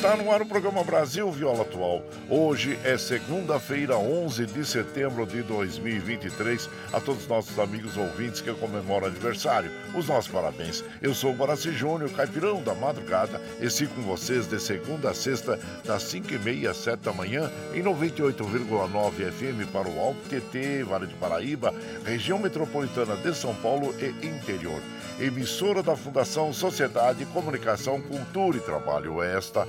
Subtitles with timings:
[0.00, 2.02] Está no ar o programa Brasil Viola Atual.
[2.26, 6.70] Hoje é segunda-feira, 11 de setembro de 2023.
[6.90, 10.82] A todos os nossos amigos ouvintes que comemoram aniversário, os nossos parabéns.
[11.02, 15.14] Eu sou o Boraci Júnior, caipirão da madrugada, e sigo com vocês de segunda a
[15.14, 21.08] sexta, das 5h30 às 7 da manhã, em 98,9 FM para o Alto TT, Vale
[21.08, 21.74] de Paraíba,
[22.06, 24.80] região metropolitana de São Paulo e interior
[25.20, 29.22] emissora da Fundação Sociedade, Comunicação, Cultura e Trabalho.
[29.22, 29.68] Esta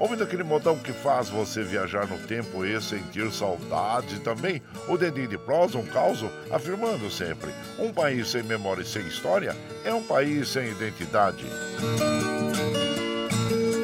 [0.00, 4.96] ouvindo aquele modão que faz você viajar no tempo e sentir saudades e também o
[4.96, 9.92] dedinho de prosa, um caos, afirmando sempre: um país sem memória e sem história é
[9.92, 11.44] um país sem identidade.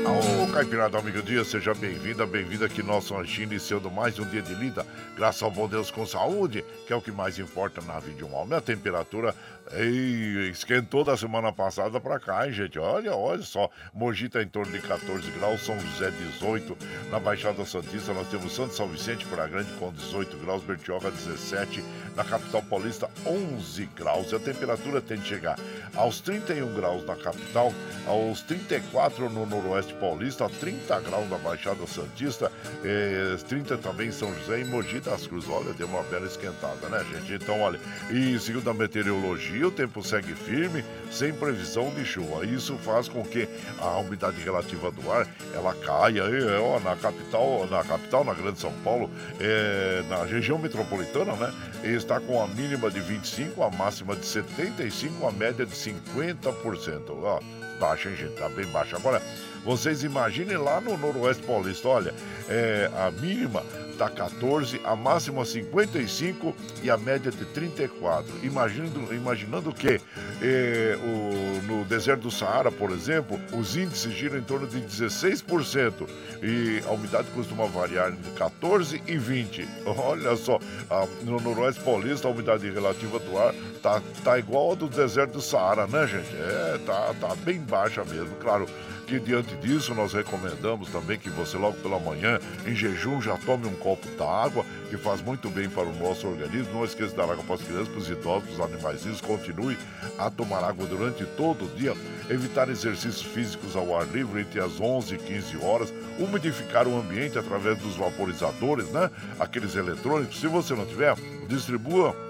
[0.06, 4.54] Ô, Caipirada Amigo Dia, seja bem-vinda, bem-vinda aqui nosso anjinho, iniciando mais um dia de
[4.54, 8.16] lida, graças ao bom Deus com saúde, que é o que mais importa na vida
[8.16, 8.56] de um homem.
[8.56, 9.34] A temperatura
[9.72, 12.78] ei, esquentou da semana passada pra cá, hein, gente?
[12.78, 16.76] Olha, olha só, Mogi tá em torno de 14 graus, São José 18,
[17.10, 21.82] na Baixada Santista nós temos Santo São Vicente, Praia Grande com 18 graus, Bertioga 17,
[22.14, 25.58] na capital paulista 11 graus, e a temperatura tende a chegar
[25.94, 27.72] aos 31 graus na capital,
[28.06, 32.52] aos 34 no noroeste paulista, 30 graus na Baixada Santista,
[32.84, 35.48] eh, 30 também em São José e Mogi das Cruzes.
[35.48, 37.34] Olha, deu uma bela esquentada, né, gente?
[37.34, 37.80] Então, olha,
[38.10, 42.44] e segundo a meteorologia, o tempo segue firme, sem previsão de chuva.
[42.44, 43.48] Isso faz com que
[43.78, 48.60] a umidade relativa do ar ela caia e, ó, na capital, na capital, na Grande
[48.60, 49.10] São Paulo,
[49.40, 51.52] eh, na região metropolitana, né?
[51.84, 57.10] está com a mínima de 25, a máxima de 75, a média de 50%.
[57.10, 57.40] Ó,
[57.78, 58.34] baixa, hein, gente?
[58.34, 58.96] Tá bem baixa.
[58.96, 59.22] Agora,
[59.66, 62.14] vocês imaginem lá no Noroeste Paulista, olha,
[62.48, 63.64] é, a mínima
[63.96, 68.26] está 14, a máxima 55 e a média de 34.
[68.44, 70.00] Imaginando, imaginando que
[70.42, 76.06] eh, o, no deserto do Saara, por exemplo, os índices giram em torno de 16%
[76.42, 79.66] e a umidade costuma variar entre 14 e 20.
[79.86, 80.60] Olha só,
[80.90, 85.32] a, no noroeste paulista a umidade relativa do ar tá, tá igual ao do deserto
[85.32, 86.36] do Saara, né, gente?
[86.36, 88.66] É, tá, tá bem baixa mesmo, claro
[89.06, 93.66] que diante disso nós recomendamos também que você logo pela manhã, em jejum, já tome
[93.66, 96.74] um copo d'água, que faz muito bem para o nosso organismo.
[96.74, 99.20] Não esqueça de dar água para as crianças, para os idosos, para os animais.
[99.20, 99.78] Continue
[100.18, 101.94] a tomar água durante todo o dia.
[102.28, 105.94] Evitar exercícios físicos ao ar livre entre as 11 e 15 horas.
[106.18, 109.08] Umidificar o ambiente através dos vaporizadores, né?
[109.38, 110.40] Aqueles eletrônicos.
[110.40, 111.14] Se você não tiver,
[111.48, 112.25] distribua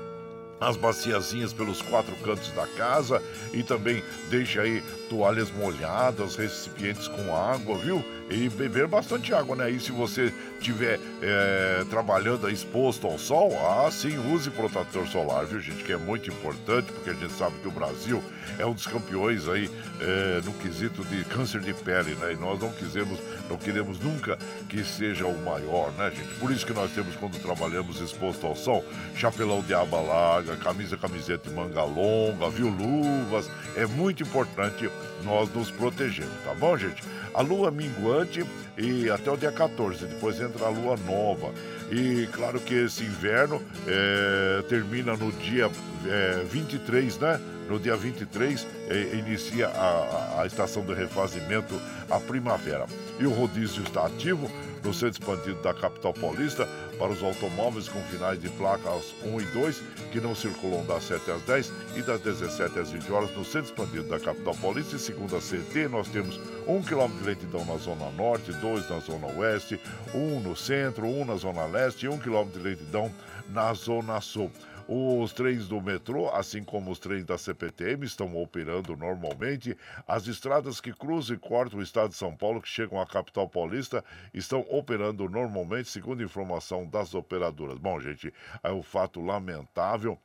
[0.61, 3.23] as baciazinhas pelos quatro cantos da casa
[3.53, 8.05] e também deixe aí toalhas molhadas, recipientes com água, viu?
[8.29, 9.71] E beber bastante água, né?
[9.71, 15.61] E se você estiver é, trabalhando exposto ao sol, ah, sim, use protetor solar, viu,
[15.61, 15.85] gente?
[15.85, 18.21] Que é muito importante, porque a gente sabe que o Brasil
[18.59, 19.71] é um dos campeões aí
[20.01, 22.33] é, no quesito de câncer de pele, né?
[22.33, 24.37] E nós não quisemos, não queremos nunca
[24.69, 26.35] que seja o maior, né, gente?
[26.41, 28.85] Por isso que nós temos, quando trabalhamos exposto ao sol,
[29.15, 32.69] chapelão de aba larga, camisa, camiseta de manga longa, viu?
[32.69, 33.49] Luvas.
[33.77, 34.91] É muito importante
[35.23, 37.03] nós nos protegemos, tá bom, gente?
[37.37, 38.47] A lua minguante
[38.79, 41.53] e até o dia 14, depois entra a lua nova.
[41.93, 45.71] E claro que esse inverno é, termina no dia
[46.07, 47.39] é, 23, né?
[47.69, 51.79] No dia 23 é, inicia a, a estação de refazimento,
[52.09, 52.87] a primavera.
[53.21, 54.51] E o rodízio está ativo
[54.85, 56.69] no centro expandido da capital paulista
[56.99, 59.83] para os automóveis com finais de placas 1 e 2
[60.13, 63.71] que não circulam das 7 às 10 e das 17 às 20 horas no centro
[63.71, 64.97] expandido da capital paulista.
[64.97, 68.99] E segundo a CT, nós temos 1 km de lentidão na zona norte, 2 na
[69.01, 69.81] zona oeste,
[70.15, 73.13] 1 no centro, 1 na zona leste e 1 km de lentidão
[73.49, 74.51] na zona sul.
[74.89, 79.77] Os trens do metrô, assim como os trens da CPTM, estão operando normalmente.
[80.07, 83.49] As estradas que cruzam e cortam o estado de São Paulo, que chegam à capital
[83.49, 87.79] paulista, estão operando normalmente, segundo informação das operadoras.
[87.79, 90.17] Bom, gente, é um fato lamentável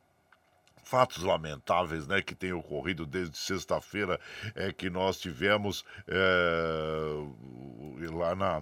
[0.83, 4.19] fatos lamentáveis né, que têm ocorrido desde sexta-feira
[4.56, 6.22] é que nós tivemos é,
[8.10, 8.62] lá na,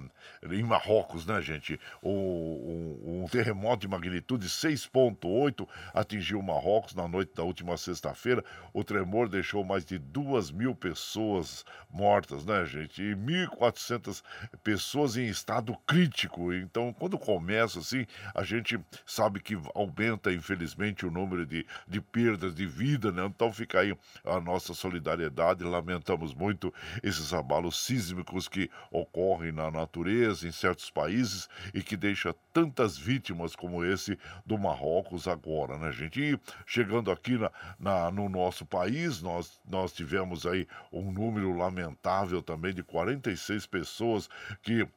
[0.52, 1.80] em Marrocos, né, gente?
[2.04, 8.44] Um, um, um terremoto de magnitude 6,8 atingiu Marrocos na noite da última sexta-feira.
[8.74, 13.02] O tremor deixou mais de duas mil pessoas mortas, né, gente?
[13.02, 14.24] E 1.400
[14.64, 16.54] pessoas em estado crítico.
[16.54, 22.56] Então, quando começa assim, a gente sabe que aumenta, infelizmente, o número de, de perdas
[22.56, 23.26] de vida, né?
[23.26, 25.64] Então fica aí a nossa solidariedade.
[25.64, 26.74] Lamentamos muito
[27.04, 33.56] esses abalos sísmicos que ocorrem na natureza em certos países e que deixa tantas vítimas
[33.56, 36.22] como esse do Marrocos agora, né, gente?
[36.22, 42.42] E chegando aqui na, na, no nosso país, nós, nós tivemos aí um número lamentável
[42.42, 44.30] também de 46 pessoas
[44.62, 44.88] que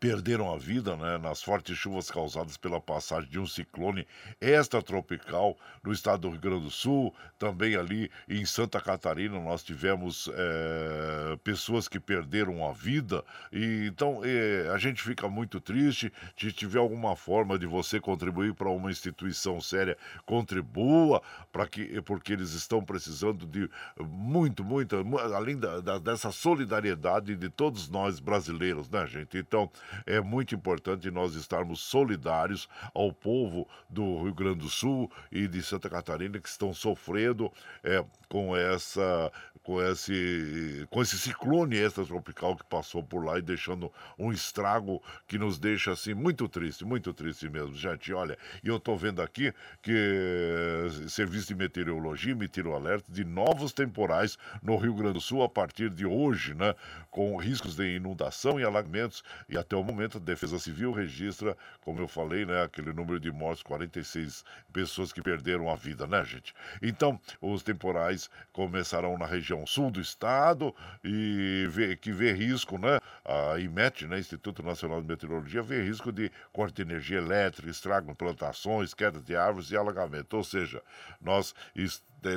[0.00, 4.06] perderam a vida né, nas fortes chuvas causadas pela passagem de um ciclone
[4.40, 10.28] extratropical no estado do Rio Grande do Sul, também ali em Santa Catarina nós tivemos
[10.32, 16.12] é, pessoas que perderam a vida e então é, a gente fica muito triste.
[16.36, 22.32] Se tiver alguma forma de você contribuir para uma instituição séria, contribua para que porque
[22.32, 23.68] eles estão precisando de
[24.00, 24.96] muito, muito,
[25.34, 29.38] além da, da, dessa solidariedade de todos nós brasileiros, né, gente?
[29.38, 29.70] Então
[30.06, 35.62] é muito importante nós estarmos solidários ao povo do Rio Grande do Sul e de
[35.62, 39.30] Santa Catarina que estão sofrendo é, com essa
[39.68, 45.36] com esse com esse ciclone extratropical que passou por lá e deixando um estrago que
[45.36, 48.10] nos deixa assim muito triste, muito triste mesmo, gente.
[48.14, 53.74] Olha, e eu estou vendo aqui que eh, Serviço de Meteorologia emitiu alerta de novos
[53.74, 56.74] temporais no Rio Grande do Sul a partir de hoje, né?
[57.10, 62.00] Com riscos de inundação e alagamentos e até o momento a Defesa Civil registra, como
[62.00, 66.54] eu falei, né, aquele número de mortes, 46 pessoas que perderam a vida, né, gente?
[66.82, 72.76] Então, os temporais começarão na região região sul do estado e vê, que vê risco,
[72.78, 73.00] né?
[73.24, 74.18] A IMET, né?
[74.18, 79.20] Instituto Nacional de Meteorologia, vê risco de corte de energia elétrica, estrago em plantações, queda
[79.20, 80.36] de árvores e alagamento.
[80.36, 80.82] Ou seja,
[81.20, 81.54] nós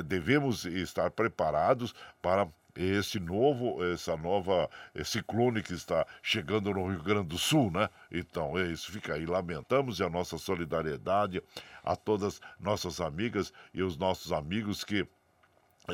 [0.06, 4.68] devemos estar preparados para esse novo, essa nova
[5.04, 7.88] ciclone que está chegando no Rio Grande do Sul, né?
[8.10, 9.26] Então, é isso, fica aí.
[9.26, 11.42] Lamentamos e a nossa solidariedade
[11.82, 15.06] a todas nossas amigas e os nossos amigos que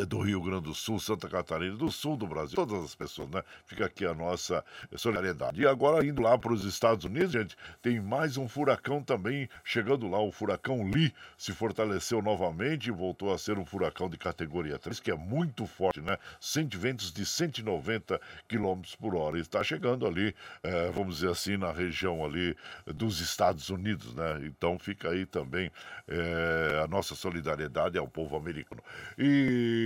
[0.07, 3.43] do Rio Grande do Sul, Santa Catarina, do sul do Brasil, todas as pessoas, né?
[3.65, 4.63] Fica aqui a nossa
[4.97, 5.63] solidariedade.
[5.63, 10.07] E agora, indo lá para os Estados Unidos, gente, tem mais um furacão também chegando
[10.07, 10.21] lá.
[10.21, 15.01] O furacão Lee se fortaleceu novamente e voltou a ser um furacão de categoria 3,
[15.01, 16.19] que é muito forte, né?
[16.39, 19.39] 100 ventos de 190 km por hora.
[19.39, 22.55] E está chegando ali, é, vamos dizer assim, na região ali
[22.87, 24.41] dos Estados Unidos, né?
[24.45, 25.71] Então fica aí também
[26.07, 28.83] é, a nossa solidariedade ao povo americano.
[29.17, 29.78] E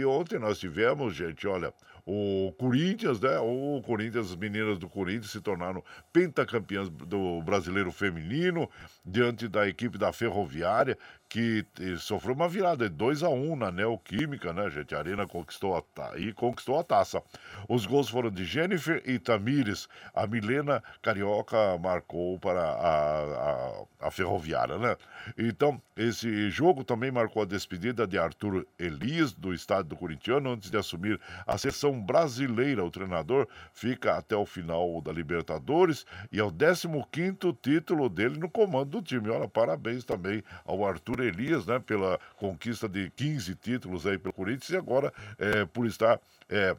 [0.00, 1.72] e, ontem nós tivemos, gente, olha,
[2.04, 3.38] o Corinthians, né?
[3.38, 5.82] O Corinthians, as meninas do Corinthians se tornaram
[6.12, 8.68] pentacampeãs do brasileiro feminino
[9.04, 10.98] diante da equipe da Ferroviária,
[11.32, 11.64] que
[11.96, 14.94] sofreu uma virada de 2 a 1 um na Neoquímica, né, gente?
[14.94, 17.22] A Arena conquistou a, e conquistou a taça.
[17.66, 19.88] Os gols foram de Jennifer e Tamires.
[20.14, 24.94] A Milena Carioca marcou para a, a, a Ferroviária, né?
[25.38, 30.70] Então, esse jogo também marcou a despedida de Arthur Elias, do estado do Corintiano, antes
[30.70, 32.84] de assumir a seleção brasileira.
[32.84, 38.50] O treinador fica até o final da Libertadores e é o 15 título dele no
[38.50, 39.30] comando do time.
[39.30, 44.70] Olha, parabéns também ao Arthur Elias, né, pela conquista de 15 títulos aí pelo Corinthians
[44.70, 46.76] e agora é, por estar é,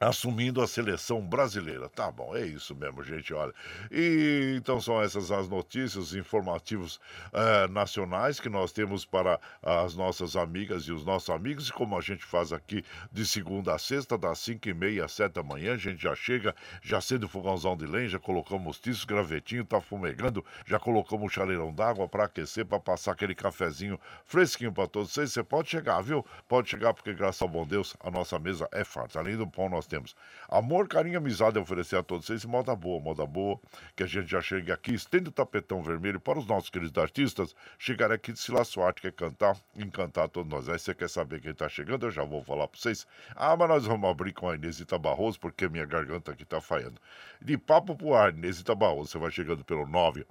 [0.00, 1.88] assumindo a seleção brasileira.
[1.88, 3.52] Tá bom, é isso mesmo, gente, olha.
[3.90, 6.96] E então são essas as notícias informativos
[7.32, 11.96] uh, nacionais que nós temos para as nossas amigas e os nossos amigos, e como
[11.96, 15.42] a gente faz aqui de segunda a sexta, das 5 e meia às 7 da
[15.42, 19.64] manhã, a gente já chega, já acende o fogãozão de lenha, já colocamos tiço, gravetinho,
[19.64, 24.86] tá fumegando, já colocamos o chaleirão d'água para aquecer, para passar aquele cafezinho fresquinho para
[24.86, 25.32] todos vocês.
[25.32, 26.24] Você pode chegar, viu?
[26.48, 29.18] Pode chegar, porque graças ao bom Deus, a nossa mesa é farta.
[29.18, 30.16] Além do pão, nós nós temos
[30.48, 32.44] amor, carinho, amizade a oferecer a todos vocês.
[32.44, 33.60] Moda boa, moda boa,
[33.94, 37.54] que a gente já chega aqui, estende o tapetão vermelho para os nossos queridos artistas
[37.78, 40.68] chegar aqui de Sila Suarte, quer cantar, encantar todos nós.
[40.68, 42.06] Aí você quer saber quem está chegando?
[42.06, 43.06] Eu já vou falar para vocês.
[43.34, 47.00] Ah, mas nós vamos abrir com a Inesita Barroso, porque minha garganta aqui está falhando.
[47.40, 50.26] De papo pro ar, Inesita Barroso, você vai chegando pelo 9.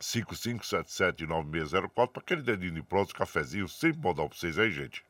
[0.00, 5.04] 55779604 para aquele dedinho de pronto, cafezinho, sempre modal para vocês aí, gente.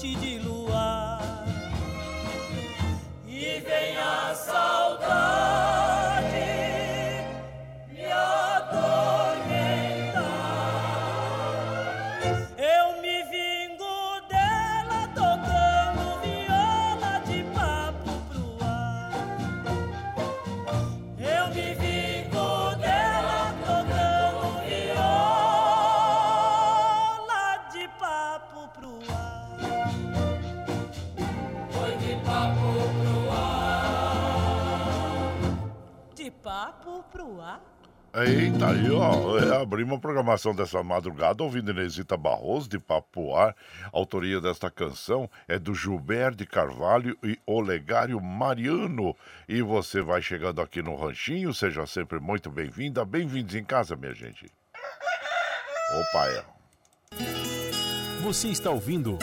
[0.00, 0.49] 记记。
[38.22, 43.56] Eita, aí, ó, é, abrimos a programação dessa madrugada ouvindo Inesita Barroso de Papo Ar.
[43.84, 49.16] A autoria desta canção é do Gilberto de Carvalho e Olegário Mariano.
[49.48, 53.06] E você vai chegando aqui no Ranchinho, seja sempre muito bem-vinda.
[53.06, 54.52] Bem-vindos em casa, minha gente.
[55.94, 56.44] Opa, é.
[58.22, 59.18] Você está ouvindo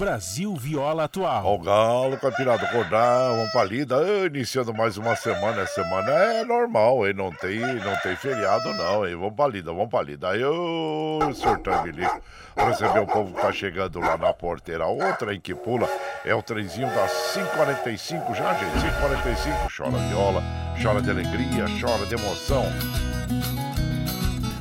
[0.00, 1.56] Brasil Viola Atual.
[1.56, 6.42] O galo, caipirado, acordar, vamos pra lida, ah, iniciando mais uma semana, essa semana é
[6.42, 7.12] normal, hein?
[7.12, 9.14] Não tem, não tem feriado não, hein?
[9.14, 10.30] Vamos pra lida, vamos pra lida.
[10.30, 12.18] Aí o senhor Tambilico,
[12.56, 15.86] receber o povo que tá chegando lá na porteira, outra em que pula,
[16.24, 20.42] é o trenzinho das 5h45 já, gente, 5h45, chora viola,
[20.82, 22.64] chora de alegria, chora de emoção.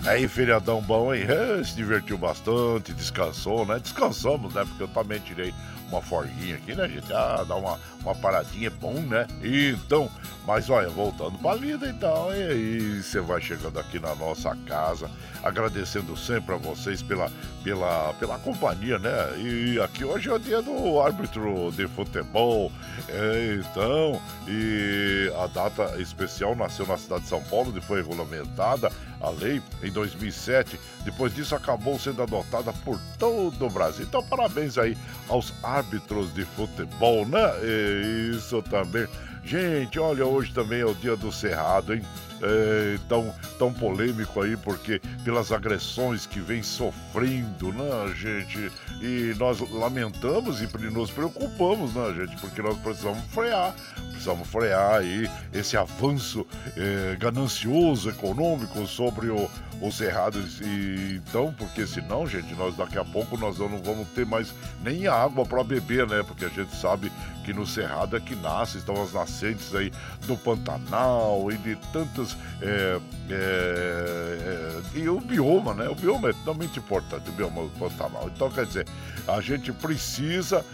[0.10, 1.22] Aí, feriadão bom, hein?
[1.30, 3.78] É, se divertiu bastante, descansou, né?
[3.78, 4.66] Descansamos, né?
[4.66, 5.54] Porque eu também tirei
[5.88, 7.14] uma forguinha aqui, né, gente?
[7.14, 9.28] Ah, dá uma, uma paradinha é bom, né?
[9.44, 10.10] Então,
[10.46, 15.10] mas olha, voltando pra vida então, e aí você vai chegando aqui na nossa casa,
[15.44, 17.32] agradecendo sempre a vocês pela,
[17.64, 19.12] pela, pela companhia, né?
[19.38, 22.72] E aqui hoje é o dia do árbitro de futebol,
[23.08, 28.92] é, então, e a data especial nasceu na cidade de São Paulo, onde foi regulamentada
[29.22, 30.80] a lei em 2007.
[31.04, 34.06] Depois disso, acabou sendo adotada por todo o Brasil.
[34.06, 34.98] Então, parabéns aí
[35.28, 37.52] aos árbitros de futebol, né?
[37.64, 39.08] E isso também.
[39.44, 42.04] Gente, olha, hoje também é o dia do Cerrado, hein?
[42.42, 48.72] É, tão, tão polêmico aí, porque pelas agressões que vem sofrendo, né, gente?
[49.02, 52.40] E nós lamentamos e nos preocupamos, né, gente?
[52.40, 53.76] Porque nós precisamos frear,
[54.12, 56.46] precisamos frear aí esse avanço
[56.78, 59.50] é, ganancioso econômico sobre o,
[59.82, 60.40] o Cerrado.
[60.62, 65.08] E, então, porque senão, gente, nós daqui a pouco nós não vamos ter mais nem
[65.08, 66.24] água para beber, né?
[66.24, 67.12] Porque a gente sabe
[67.44, 69.92] que no Cerrado é que nasce, estão as nascentes aí
[70.26, 72.36] do Pantanal e de tantas.
[72.62, 73.00] É,
[73.30, 75.88] é, é, e o bioma, né?
[75.90, 78.30] O bioma é totalmente importante, o bioma do Pantanal.
[78.34, 78.88] Então, quer dizer,
[79.28, 80.66] a gente precisa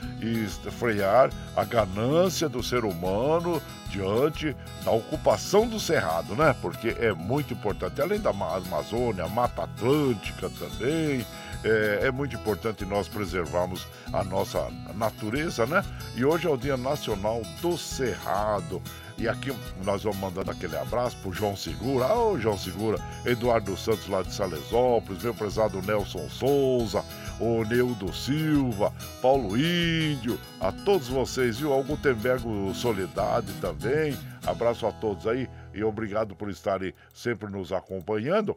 [0.77, 6.55] frear a ganância do ser humano diante da ocupação do Cerrado, né?
[6.61, 11.25] Porque é muito importante, além da Amazônia, Mata Atlântica também
[11.63, 15.83] é, é, muito importante nós preservarmos a nossa natureza, né?
[16.15, 18.81] E hoje é o Dia Nacional do Cerrado.
[19.17, 24.07] E aqui nós vamos mandando aquele abraço pro João Segura, ô João Segura, Eduardo Santos
[24.09, 27.01] lá de Salesópolis, meu prezado Nelson Souza,
[27.39, 28.91] o Neudo Silva,
[29.21, 31.71] Paulo Índio, a todos vocês, viu?
[31.71, 34.17] Ao Gutenbergo Solidade também.
[34.45, 38.55] Abraço a todos aí e obrigado por estarem sempre nos acompanhando.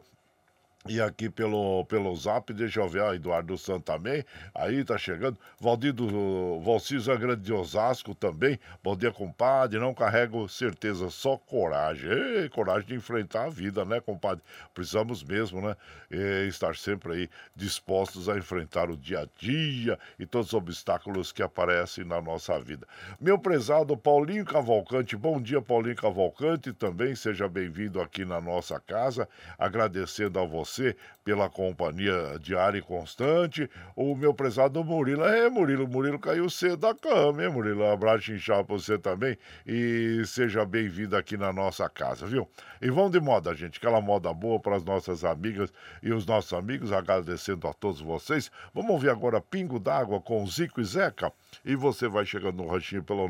[0.89, 4.25] E aqui pelo, pelo zap, deixa eu ver, ó, Eduardo Santos também,
[4.55, 5.37] aí tá chegando.
[5.59, 8.59] Valdir do Valciso Grande de Osasco também.
[8.83, 9.77] Bom dia, compadre.
[9.77, 12.09] Não carrego certeza, só coragem.
[12.09, 14.43] Ei, coragem de enfrentar a vida, né, compadre?
[14.73, 15.75] Precisamos mesmo, né?
[16.09, 21.31] E estar sempre aí dispostos a enfrentar o dia a dia e todos os obstáculos
[21.31, 22.87] que aparecem na nossa vida.
[23.21, 29.29] Meu prezado Paulinho Cavalcante, bom dia, Paulinho Cavalcante, também seja bem-vindo aqui na nossa casa.
[29.59, 33.69] Agradecendo a você você pela companhia diária e constante.
[33.95, 37.83] O meu prezado Murilo, é Murilo, Murilo caiu cedo da cama, hein, Murilo?
[37.83, 39.37] Um abraço inchado pra você também
[39.67, 42.49] e seja bem-vindo aqui na nossa casa, viu?
[42.81, 46.53] E vamos de moda, gente, aquela moda boa para as nossas amigas e os nossos
[46.53, 48.49] amigos, agradecendo a todos vocês.
[48.73, 51.31] Vamos ouvir agora Pingo d'Água com Zico e Zeca.
[51.65, 53.27] E você vai chegando no ranchinho pelo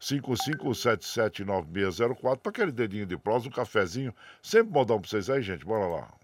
[0.00, 4.14] 955779604 para aquele dedinho de prosa, um cafezinho.
[4.42, 5.64] Sempre modão para vocês aí, gente.
[5.64, 6.19] Bora lá.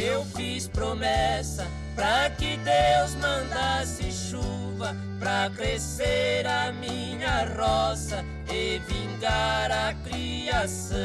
[0.00, 9.70] Eu fiz promessa pra que Deus mandasse chuva pra crescer a minha roça e vingar
[9.70, 10.96] a criação.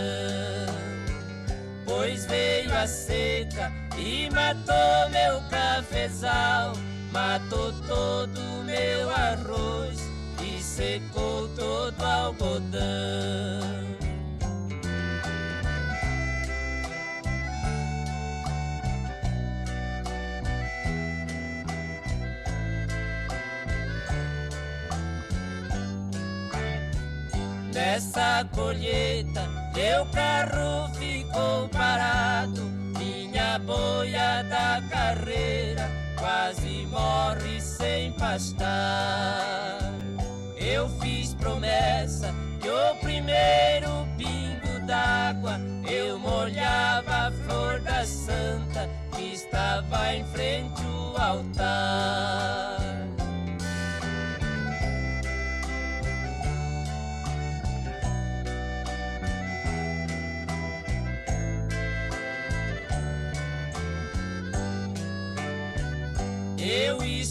[1.86, 6.74] Pois veio a seca e matou meu cafezal,
[7.14, 10.00] matou todo meu arroz
[10.42, 12.82] e secou todo o algodão.
[27.72, 32.62] Nessa colheita, meu carro ficou parado,
[32.98, 39.78] minha boia da carreira quase morre sem pastar.
[40.56, 47.30] Eu fiz promessa que o primeiro pingo d'água eu molhava
[47.84, 50.82] da santa que estava em frente
[51.18, 52.83] ao altar.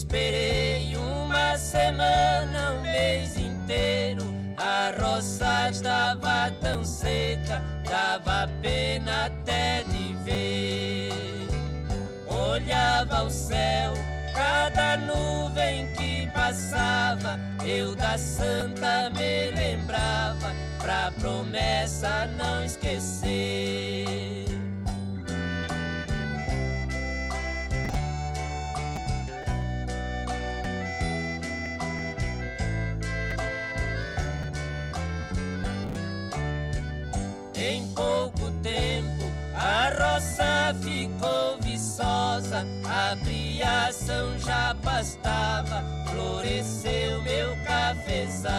[0.03, 4.23] Esperei uma semana, um mês inteiro.
[4.57, 11.47] A roça estava tão seca, dava pena até de ver.
[12.27, 13.93] Olhava o céu,
[14.35, 23.92] cada nuvem que passava, eu da santa me lembrava, pra promessa não esquecer.
[44.03, 48.51] Briação já bastava, floresceu meu cafezal.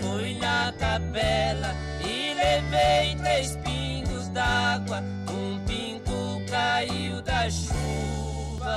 [0.00, 8.70] Fui na capela e levei três pingos d'água, um pingo caiu da chuva,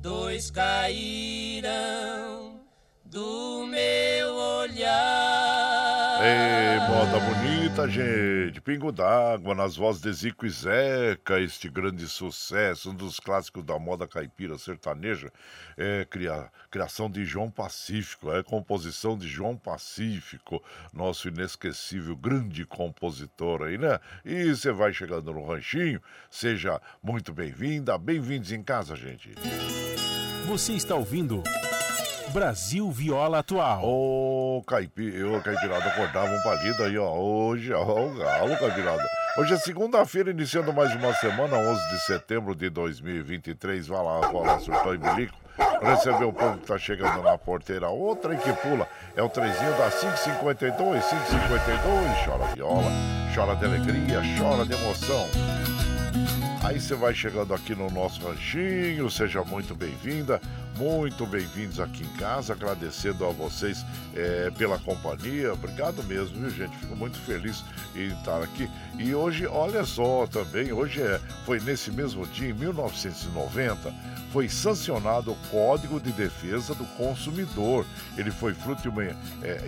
[0.00, 1.70] dois caíram
[3.04, 5.43] do meu olhar.
[7.74, 8.60] Ei, moda bonita, gente.
[8.60, 13.78] Pingo d'água nas vozes de Zico e Zeca, este grande sucesso, um dos clássicos da
[13.78, 15.30] moda caipira sertaneja.
[15.76, 23.62] É cria, criação de João Pacífico, é composição de João Pacífico, nosso inesquecível grande compositor
[23.62, 23.98] aí, né?
[24.24, 29.34] E você vai chegando no ranchinho, seja muito bem-vinda, bem-vindos em casa, gente.
[30.46, 31.42] Você está ouvindo
[32.34, 33.84] Brasil Viola Atual.
[33.84, 37.14] Ô, Caipi, eu, Caipirada, acordava um palido aí, ó.
[37.14, 39.04] Hoje, ó, o galo, Caipirada.
[39.38, 43.86] Hoje é segunda-feira, iniciando mais uma semana, 11 de setembro de 2023.
[43.86, 45.36] Vai lá, vai lá, surtou em bilico.
[45.80, 47.88] Receber o povo que tá chegando na porteira.
[47.88, 52.24] Outra que pula é o trezinho da 552, 552.
[52.24, 52.90] Chora viola,
[53.32, 55.24] chora de alegria, chora de emoção.
[56.64, 60.40] Aí você vai chegando aqui no nosso ranchinho, seja muito bem-vinda,
[60.78, 63.84] muito bem-vindos aqui em casa, agradecendo a vocês
[64.16, 66.74] é, pela companhia, obrigado mesmo, viu gente?
[66.78, 67.62] Fico muito feliz
[67.94, 68.66] em estar aqui.
[68.98, 73.94] E hoje, olha só também, hoje é, foi nesse mesmo dia, em 1990,
[74.34, 77.86] foi sancionado o Código de Defesa do Consumidor.
[78.18, 79.14] Ele foi fruto de uma é,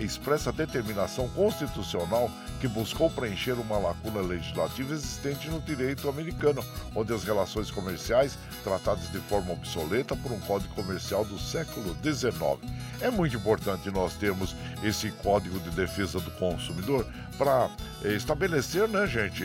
[0.01, 6.61] expressa determinação constitucional que buscou preencher uma lacuna legislativa existente no direito americano,
[6.93, 12.59] onde as relações comerciais, tratadas de forma obsoleta por um código comercial do século XIX.
[12.99, 14.53] É muito importante nós termos
[14.83, 17.69] esse Código de Defesa do Consumidor para
[18.03, 19.43] estabelecer, né, gente,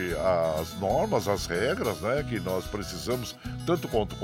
[0.59, 4.15] as normas, as regras, né, que nós precisamos, tanto quanto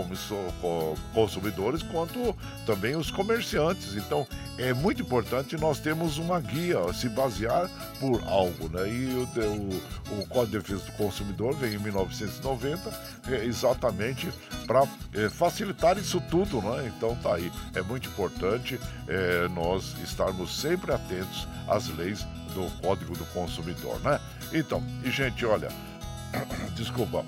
[1.13, 3.95] consumidores, quanto também os comerciantes.
[3.95, 4.27] Então,
[4.57, 8.89] é muito importante nós termos uma guia, se basear por algo, né?
[8.89, 12.91] E o, o, o Código de Defesa do Consumidor vem em 1990,
[13.29, 14.29] é, exatamente
[14.67, 16.91] para é, facilitar isso tudo, né?
[16.95, 17.51] Então, tá aí.
[17.73, 24.19] É muito importante é, nós estarmos sempre atentos às leis do Código do Consumidor, né?
[24.53, 25.69] Então, e gente, olha,
[26.75, 27.25] desculpa,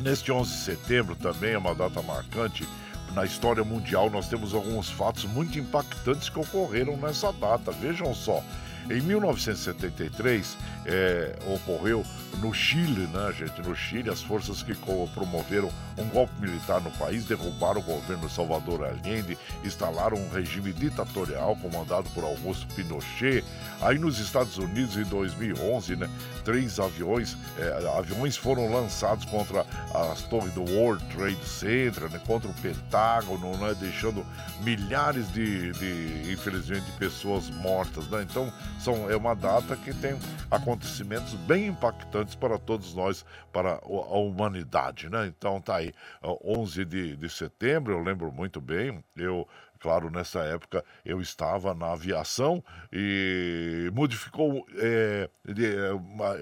[0.00, 2.66] neste 11 de setembro também é uma data marcante
[3.14, 4.10] na história mundial.
[4.10, 7.72] Nós temos alguns fatos muito impactantes que ocorreram nessa data.
[7.72, 8.42] Vejam só,
[8.90, 12.04] em 1973, é, ocorreu
[12.38, 13.60] no Chile, né, gente?
[13.62, 14.74] No Chile, as forças que
[15.14, 21.56] promoveram um golpe militar no país derrubaram o governo Salvador Allende, instalaram um regime ditatorial
[21.56, 23.44] comandado por Augusto Pinochet.
[23.80, 26.08] Aí nos Estados Unidos, em 2011, né,
[26.44, 32.50] três aviões, é, aviões foram lançados contra as torres do World Trade Center, né, contra
[32.50, 34.24] o Pentágono, né, deixando
[34.62, 38.08] milhares de, de, infelizmente, pessoas mortas.
[38.08, 38.22] Né?
[38.22, 40.18] Então, são, é uma data que tem
[40.50, 45.26] acontecimentos bem impactantes para todos nós, para a humanidade, né?
[45.26, 45.89] Então tá aí,
[46.22, 49.46] 11 de, de setembro, eu lembro muito bem, eu
[49.80, 55.92] Claro, nessa época eu estava na aviação e modificou é, de, é,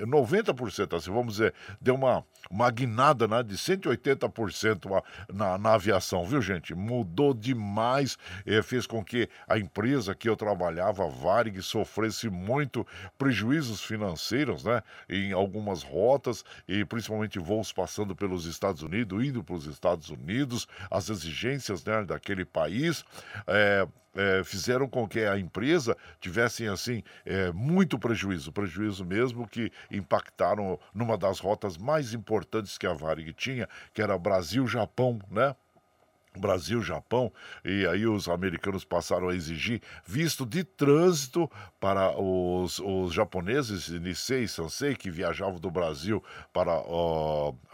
[0.05, 6.41] 90%, assim, vamos dizer, deu uma, uma guinada né, de 180% na, na aviação, viu,
[6.41, 6.75] gente?
[6.75, 13.83] Mudou demais, é, fez com que a empresa que eu trabalhava, Varig, sofresse muito prejuízos
[13.83, 19.67] financeiros né, em algumas rotas e principalmente voos passando pelos Estados Unidos, indo para os
[19.67, 23.05] Estados Unidos, as exigências né, daquele país.
[23.47, 29.71] é, é, fizeram com que a empresa tivesse assim é, muito prejuízo, prejuízo mesmo que
[29.91, 35.55] impactaram numa das rotas mais importantes que a Varig tinha, que era Brasil-Japão, né?
[36.39, 37.33] Brasil, Japão,
[37.65, 44.45] e aí os americanos passaram a exigir visto de trânsito para os, os japoneses, Nisei
[44.45, 46.23] e Sansei, que viajavam do Brasil
[46.53, 46.73] para,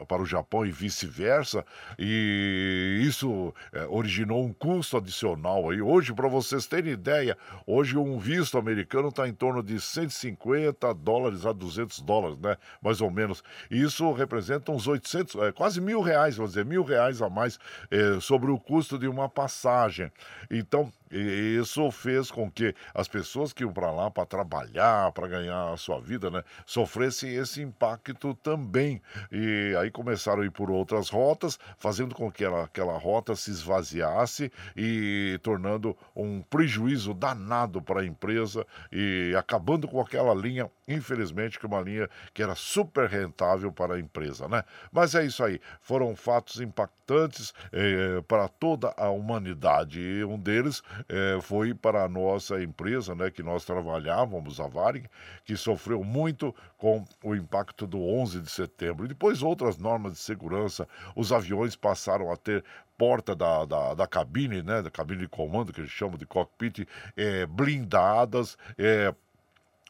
[0.09, 1.65] para o Japão e vice-versa,
[1.99, 5.81] e isso é, originou um custo adicional aí.
[5.81, 11.47] Hoje, para vocês terem ideia, hoje um visto americano está em torno de 150 dólares
[11.47, 12.57] a 200 dólares, né?
[12.83, 13.43] Mais ou menos.
[13.71, 17.59] Isso representa uns 800, é, quase mil reais, vamos dizer, mil reais a mais
[17.91, 20.11] é, sobre o o custo de uma passagem.
[20.51, 25.29] Então, e isso fez com que as pessoas que iam para lá para trabalhar, para
[25.29, 29.01] ganhar a sua vida, né, sofressem esse impacto também.
[29.31, 33.51] E aí começaram a ir por outras rotas, fazendo com que ela, aquela rota se
[33.51, 41.59] esvaziasse e tornando um prejuízo danado para a empresa e acabando com aquela linha, infelizmente,
[41.59, 44.65] que é uma linha que era super rentável para a empresa, né?
[44.91, 50.83] Mas é isso aí, foram fatos impactantes eh, para toda a humanidade e um deles
[51.09, 55.09] é, foi para a nossa empresa, né, que nós trabalhávamos, a Varig,
[55.45, 59.05] que sofreu muito com o impacto do 11 de setembro.
[59.05, 62.65] E depois outras normas de segurança, os aviões passaram a ter
[62.97, 66.27] porta da, da, da, cabine, né, da cabine de comando, que a gente chama de
[66.27, 66.87] cockpit,
[67.17, 69.13] é, blindadas, é,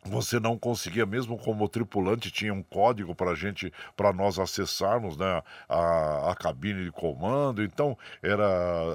[0.06, 5.42] você não conseguia, mesmo como tripulante, tinha um código para gente, para nós acessarmos né,
[5.68, 7.62] a, a cabine de comando.
[7.62, 8.44] Então, era,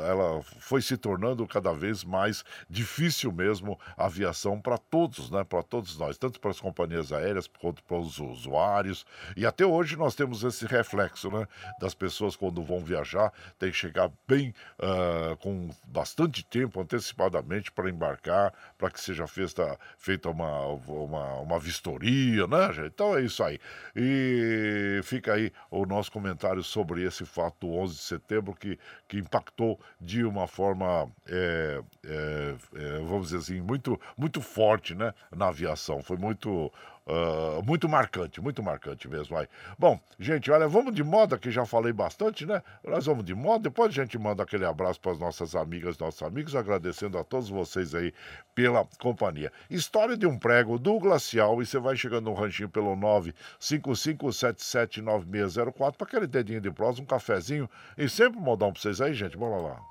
[0.08, 5.64] ela foi se tornando cada vez mais difícil mesmo a aviação para todos, né, para
[5.64, 9.06] todos nós, tanto para as companhias aéreas quanto para os usuários.
[9.36, 11.48] E até hoje nós temos esse reflexo né,
[11.80, 17.90] das pessoas quando vão viajar, tem que chegar bem, uh, com bastante tempo antecipadamente para
[17.90, 20.68] embarcar, para que seja feita, feita uma
[21.06, 22.88] uma, uma vistoria, né, gente?
[22.88, 23.60] Então é isso aí.
[23.96, 29.18] E fica aí o nosso comentário sobre esse fato do 11 de setembro que, que
[29.18, 35.48] impactou de uma forma, é, é, é, vamos dizer assim, muito, muito forte, né, na
[35.48, 36.02] aviação.
[36.02, 36.72] Foi muito
[37.10, 39.36] Uh, muito marcante, muito marcante mesmo.
[39.36, 39.48] Aí.
[39.80, 42.62] Bom, gente, olha, vamos de moda, que já falei bastante, né?
[42.84, 46.22] Nós vamos de moda, depois a gente manda aquele abraço para as nossas amigas, nossos
[46.22, 48.14] amigos, agradecendo a todos vocês aí
[48.54, 49.52] pela companhia.
[49.72, 56.08] História de um prego do Glacial, e você vai chegando no ranchinho pelo 955779604 para
[56.08, 57.68] aquele dedinho de prosa, um cafezinho
[57.98, 59.36] e sempre um modão para vocês aí, gente.
[59.36, 59.82] Bora lá.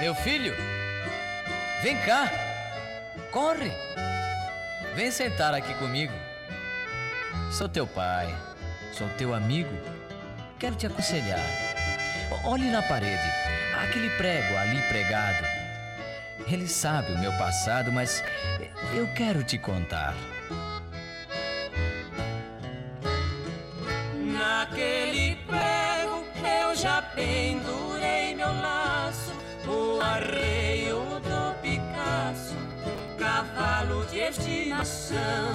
[0.00, 0.54] Meu filho,
[1.82, 2.47] vem cá.
[3.30, 3.70] Corre!
[4.94, 6.12] Vem sentar aqui comigo.
[7.52, 8.34] Sou teu pai,
[8.92, 9.70] sou teu amigo.
[10.58, 11.40] Quero te aconselhar.
[12.44, 13.30] Olhe na parede,
[13.82, 15.44] aquele prego ali pregado.
[16.46, 18.24] Ele sabe o meu passado, mas
[18.94, 20.14] eu quero te contar.
[24.14, 26.24] Naquele prego
[26.60, 29.32] eu já pendurei meu laço,
[29.66, 30.57] o arreio
[33.38, 35.54] cavalo de estimação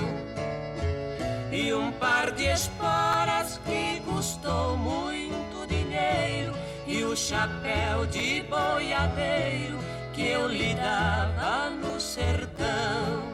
[1.51, 6.53] e um par de esporas que custou muito dinheiro
[6.87, 9.77] e o chapéu de boiadeiro
[10.13, 13.33] que eu lhe dava no sertão.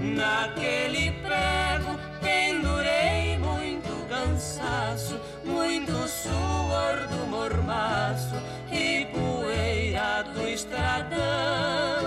[0.00, 8.36] Naquele prego pendurei muito cansaço, muito suor do mormaço
[8.72, 12.05] e poeira do estradão.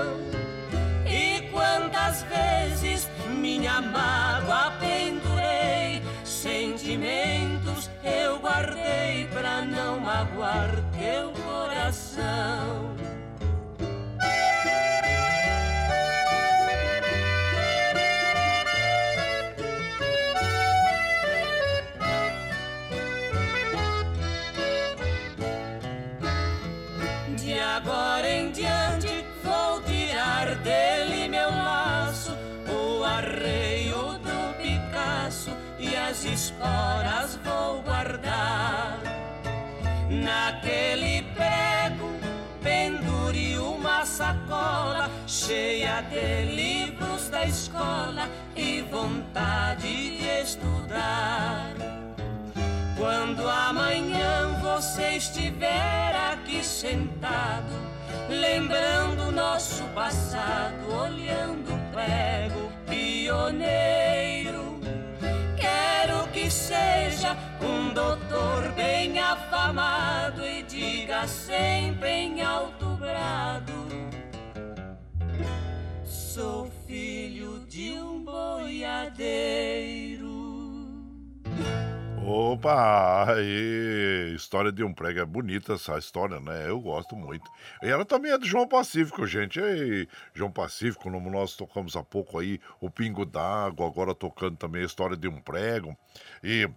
[2.24, 12.99] Vezes minha mágoa pendurei, sentimentos eu guardei pra não magoar teu coração.
[36.70, 39.00] As esporas vou guardar.
[40.10, 42.10] Naquele prego
[42.62, 51.74] pendure uma sacola cheia de livros da escola e vontade de estudar.
[52.98, 57.74] Quando amanhã você estiver aqui sentado,
[58.30, 64.19] lembrando nosso passado, olhando o prego pioneiro.
[69.40, 73.74] Afamado e diga sempre em alto brado.
[76.04, 79.70] Sou filho de um boiadeiro.
[82.26, 86.70] Opa, aí, história de um prego é bonita essa história, né?
[86.70, 87.50] Eu gosto muito.
[87.82, 89.60] E ela também é do João Pacífico, gente.
[89.60, 94.84] Ei, João Pacífico, como nós tocamos há pouco aí, o Pingo d'Água, agora tocando também
[94.84, 95.98] a história de um prego.
[96.44, 96.70] E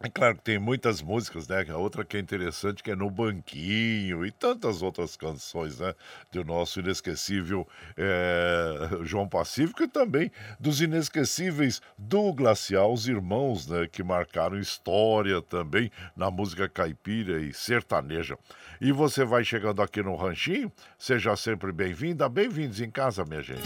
[0.00, 1.64] é claro que tem muitas músicas, né?
[1.68, 5.94] A outra que é interessante, que é No Banquinho e tantas outras canções, né?
[6.32, 13.88] Do nosso inesquecível é, João Pacífico e também dos inesquecíveis do Glacial, os irmãos, né?
[13.90, 18.36] Que marcaram história também na música caipira e sertaneja.
[18.80, 23.62] E você vai chegando aqui no Ranchinho, seja sempre bem-vinda, bem-vindos em casa, minha gente.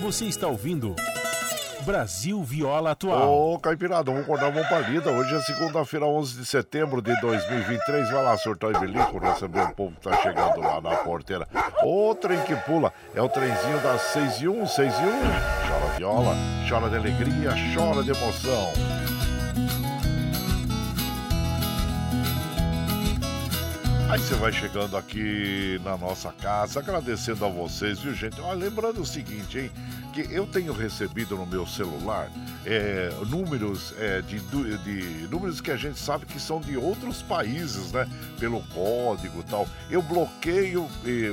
[0.00, 0.96] Você está ouvindo.
[1.88, 3.54] Brasil Viola Atual.
[3.54, 5.10] Ô, Caipirada, vamos acordar uma palida.
[5.10, 8.10] Hoje é segunda-feira, 11 de setembro de 2023.
[8.10, 11.48] Vai lá, surtar e bilico, receber o povo que tá chegando lá na porteira.
[11.82, 15.00] O trem que pula é o trenzinho das 6 e 1, 6 e 1.
[15.00, 16.36] Chora viola,
[16.68, 18.97] chora de alegria, chora de emoção.
[24.10, 28.40] Aí você vai chegando aqui na nossa casa, agradecendo a vocês, viu, gente?
[28.40, 29.70] Ó, lembrando o seguinte, hein?
[30.14, 32.30] Que eu tenho recebido no meu celular
[32.64, 37.92] é, números é, de, de números que a gente sabe que são de outros países,
[37.92, 38.08] né?
[38.40, 39.68] Pelo código tal.
[39.90, 41.30] Eu bloqueio, e,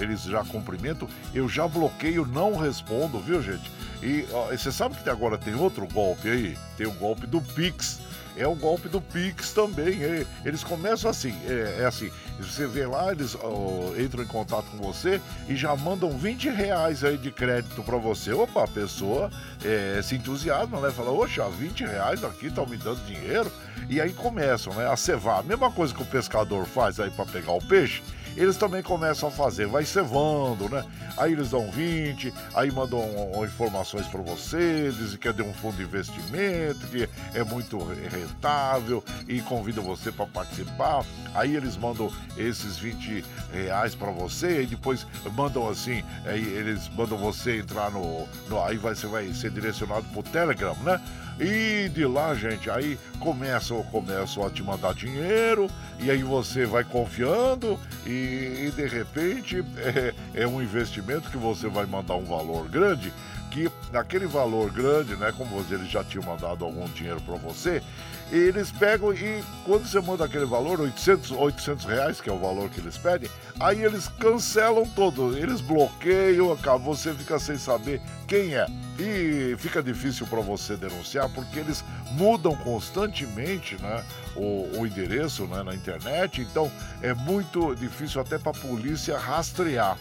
[0.00, 3.70] eles já cumprimentam, eu já bloqueio, não respondo, viu, gente?
[4.02, 6.58] E ó, você sabe que agora tem outro golpe aí?
[6.76, 8.00] Tem o golpe do Pix
[8.36, 10.02] é o golpe do Pix também.
[10.02, 10.26] é.
[10.44, 14.78] Eles começam assim, é, é assim, você vê lá, eles ó, entram em contato com
[14.78, 18.32] você e já mandam 20 reais aí de crédito pra você.
[18.32, 19.30] Opa, a pessoa
[19.64, 20.90] é, se entusiasma, né?
[20.90, 23.50] Fala, oxa, 20 reais aqui estão me dando dinheiro.
[23.88, 25.40] E aí começam, né, a cevar.
[25.40, 28.02] A mesma coisa que o pescador faz aí pra pegar o peixe,
[28.36, 30.84] eles também começam a fazer, vai cevando, né?
[31.16, 33.00] Aí eles dão 20, aí mandam
[33.44, 38.08] informações para você, dizem que é de um fundo de investimento, que é muito re-
[38.08, 41.04] rentável e convidam você para participar.
[41.34, 47.58] Aí eles mandam esses 20 reais para você e depois mandam assim, eles mandam você
[47.60, 51.00] entrar no, no aí você vai ser direcionado pro Telegram, né?
[51.38, 55.68] E de lá, gente, aí começam, começam a te mandar dinheiro,
[56.00, 61.68] e aí você vai confiando, e, e de repente é, é um investimento que você
[61.68, 63.12] vai mandar um valor grande,
[63.50, 67.82] que naquele valor grande, né, como eles já tinham mandado algum dinheiro para você,
[68.30, 72.68] eles pegam e quando você manda aquele valor, 800, 800 reais, que é o valor
[72.68, 78.54] que eles pedem, aí eles cancelam todo, eles bloqueiam, acaba, você fica sem saber quem
[78.54, 78.66] é.
[78.98, 84.02] E fica difícil para você denunciar porque eles mudam constantemente né,
[84.34, 86.70] o, o endereço né, na internet, então
[87.02, 89.96] é muito difícil até para a polícia rastrear.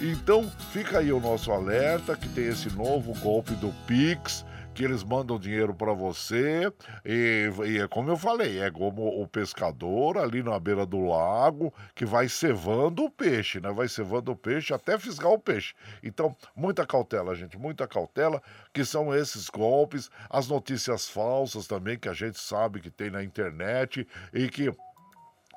[0.00, 4.44] Então fica aí o nosso alerta que tem esse novo golpe do Pix
[4.76, 6.70] que eles mandam dinheiro para você
[7.02, 11.72] e, e é como eu falei, é como o pescador ali na beira do lago
[11.94, 13.72] que vai cevando o peixe, né?
[13.72, 15.72] Vai cevando o peixe até fisgar o peixe.
[16.02, 22.10] Então, muita cautela, gente, muita cautela, que são esses golpes, as notícias falsas também que
[22.10, 24.70] a gente sabe que tem na internet e que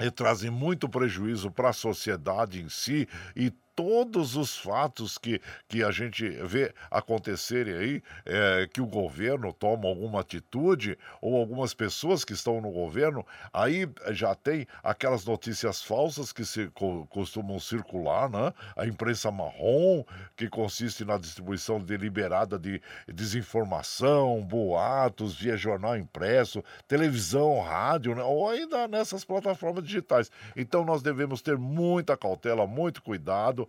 [0.01, 3.05] e trazem muito prejuízo para a sociedade em si
[3.35, 5.39] e todos os fatos que,
[5.69, 11.73] que a gente vê acontecerem aí, é, que o governo toma alguma atitude, ou algumas
[11.73, 17.57] pessoas que estão no governo, aí já tem aquelas notícias falsas que se co- costumam
[17.57, 18.53] circular, né?
[18.75, 20.03] A imprensa marrom,
[20.35, 28.23] que consiste na distribuição deliberada de desinformação, boatos, via jornal impresso, televisão, rádio, né?
[28.23, 30.29] ou ainda nessas plataformas digitais.
[30.53, 33.68] Então nós devemos ter muita cautela, muito cuidado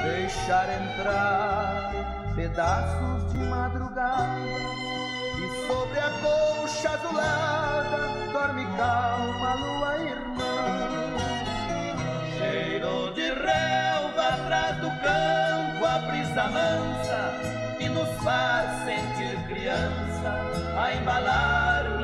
[0.03, 1.91] Deixar entrar
[2.35, 4.39] pedaços de madrugada
[5.37, 7.97] e sobre a colcha azulada
[8.33, 10.55] dorme calma a lua irmã.
[12.37, 17.33] Cheiro de relva atrás do campo, a brisa mansa
[17.79, 20.35] e nos faz sentir criança
[20.77, 21.98] a embalar de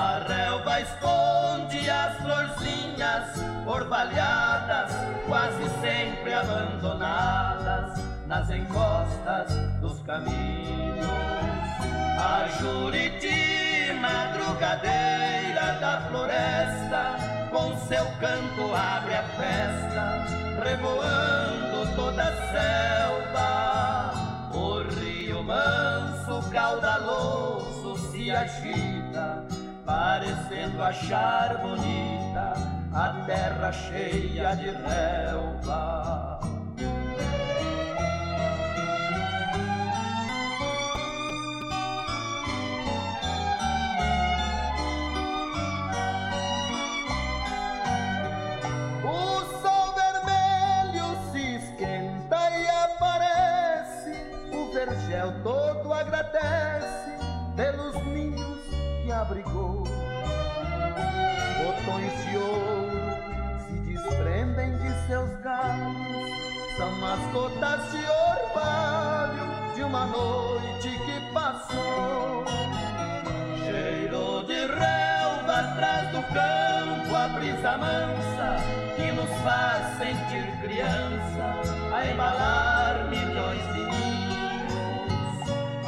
[0.00, 4.92] a relva esconde as florzinhas orvalhadas,
[5.26, 11.06] quase sempre abandonadas nas encostas dos caminhos.
[12.18, 17.16] A Juriti, madrugadeira da floresta,
[17.50, 20.24] com seu canto abre a festa,
[20.64, 23.50] revoando toda a selva.
[24.54, 29.44] O rio manso, caudaloso, se agita
[29.90, 32.54] parecendo achar bonita
[32.94, 36.20] a terra cheia de relva.
[55.44, 57.16] Todo agradece
[57.56, 57.94] pelos
[59.12, 59.84] abrigou
[61.64, 62.80] botões de ouro
[63.66, 65.96] se desprendem de seus galhos,
[66.76, 72.44] são as gotas de orvalho de uma noite que passou.
[73.64, 78.56] Cheiro de relva atrás do campo, a brisa mansa
[78.96, 83.99] que nos faz sentir criança, a embalar milhões de.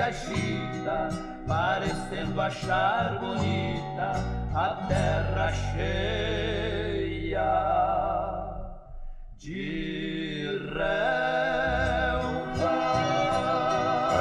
[0.00, 1.08] agita,
[1.46, 4.24] parecendo achar bonita
[4.54, 7.00] a terra cheia
[9.36, 11.20] de relva.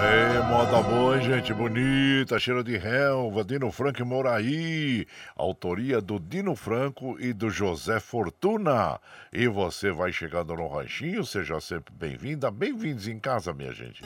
[0.01, 5.05] Aí, moda boa, gente, bonita, cheiro de relva, Dino Franco e Moraí,
[5.35, 8.99] autoria do Dino Franco e do José Fortuna.
[9.31, 14.03] E você vai chegando no ranchinho, seja sempre bem-vinda, bem-vindos em casa, minha gente.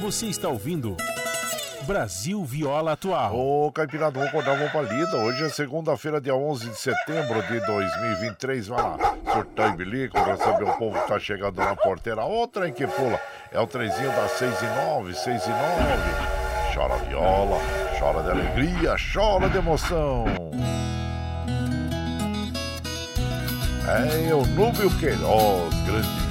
[0.00, 0.94] Você está ouvindo
[1.86, 3.34] Brasil Viola Atual.
[3.34, 5.16] Ô, Caipirada, vamos acordar, vamos pra lida.
[5.16, 8.68] Hoje é segunda-feira, dia 11 de setembro de 2023.
[8.68, 8.98] Vai lá,
[9.32, 12.24] surtar e bilico, receber o povo que tá chegando na porteira.
[12.24, 13.18] Outra em que pula.
[13.50, 15.56] É o trezinho das 6 e 9, 6 e 9.
[16.74, 17.58] Chora viola,
[17.98, 20.24] chora de alegria, chora de emoção.
[23.88, 26.25] É o Núbio Queiroz, grande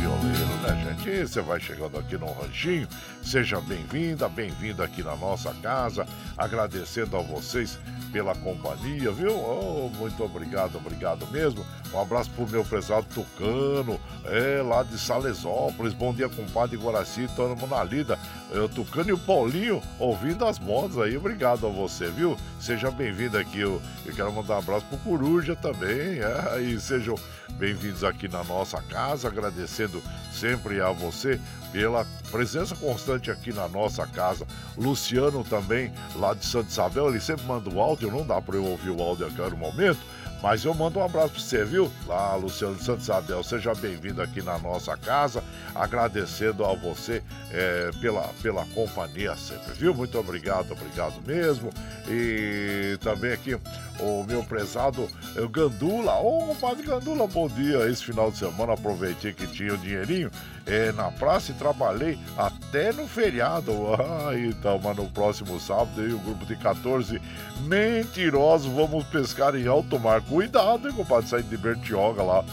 [1.05, 2.87] Você vai chegando aqui no Ranchinho,
[3.21, 7.77] seja bem-vinda, bem-vindo aqui na nossa casa, agradecendo a vocês
[8.11, 9.31] pela companhia, viu?
[9.35, 11.63] Oh, muito obrigado, obrigado mesmo.
[11.93, 15.93] Um abraço pro meu prezado Tucano, é, lá de Salesópolis.
[15.93, 18.17] Bom dia, compadre Guaraci, todo mundo na lida.
[18.51, 21.15] É, o Tucano e o Paulinho ouvindo as modas aí.
[21.15, 22.35] Obrigado a você, viu?
[22.59, 23.59] Seja bem-vindo aqui.
[23.59, 27.15] Eu, eu quero mandar um abraço pro Coruja também, é, e sejam
[27.53, 31.39] bem-vindos aqui na nossa casa, agradecendo sempre a você
[31.71, 34.45] pela presença constante aqui na nossa casa.
[34.77, 38.65] Luciano também, lá de Santa Isabel, ele sempre manda o áudio, não dá para eu
[38.65, 39.99] ouvir o áudio aqui no momento,
[40.41, 41.91] mas eu mando um abraço para você, viu?
[42.07, 48.29] Lá, Luciano Santos Abel, seja bem-vindo aqui na nossa casa, agradecendo a você é, pela,
[48.41, 49.93] pela companhia sempre, viu?
[49.93, 51.71] Muito obrigado, obrigado mesmo.
[52.07, 53.57] E também aqui
[53.99, 56.15] o meu prezado é, Gandula.
[56.19, 57.89] Ô, oh, Gandula, bom dia.
[57.89, 60.29] Esse final de semana aproveitei que tinha o dinheirinho
[60.65, 63.71] é, na praça e trabalhei até no feriado.
[63.95, 67.21] Ah, então, mas no próximo sábado e o grupo de 14
[67.61, 70.21] mentirosos vamos pescar em alto mar.
[70.21, 72.43] Cuidado, hein, compadre, sair de Bertioga lá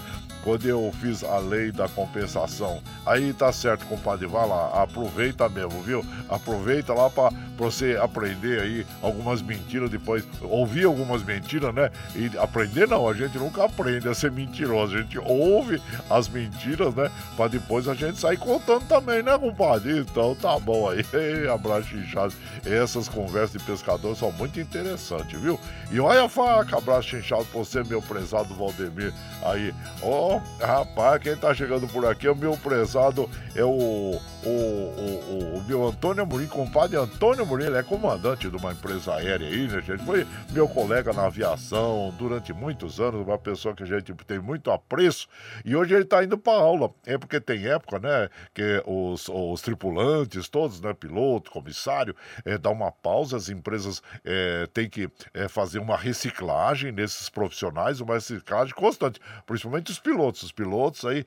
[0.43, 2.83] quando eu fiz a lei da compensação.
[3.07, 6.05] Aí tá certo, compadre, vai lá, aproveita mesmo, viu?
[6.29, 11.91] Aproveita lá para você aprender aí algumas mentiras depois, ouvir algumas mentiras, né?
[12.15, 15.81] E aprender não, a gente nunca aprende a ser mentiroso, a gente ouve
[16.11, 17.11] as mentiras, né?
[17.37, 19.99] Para depois a gente sair contando também, né, compadre?
[19.99, 21.05] Então tá bom aí,
[21.53, 22.35] abraço inchado.
[22.65, 25.59] Essas conversas de pescador são muito interessantes, viu?
[25.91, 29.13] E olha a faca, abraço inchado pra você, meu prezado Valdemir.
[29.45, 34.21] Aí, ó, oh, rapaz, quem tá chegando por aqui é o meu prezado, é o
[34.45, 39.15] o, o, o, meu Antônio Amorim, compadre Antônio Amorim, ele é comandante de uma empresa
[39.15, 40.05] aérea aí, né, gente?
[40.05, 44.71] Foi meu colega na aviação durante muitos anos, uma pessoa que a gente tem muito
[44.71, 45.29] apreço,
[45.65, 46.91] e hoje ele tá indo para aula.
[47.07, 52.15] É porque tem época, né, que os, os tripulantes, todos, né, piloto, comissário,
[52.45, 58.01] é, dá uma pausa, as empresas é, têm que é, fazer uma reciclagem nesses profissionais,
[58.01, 60.43] uma reciclagem constante, principalmente os pilotos.
[60.43, 61.25] Os pilotos aí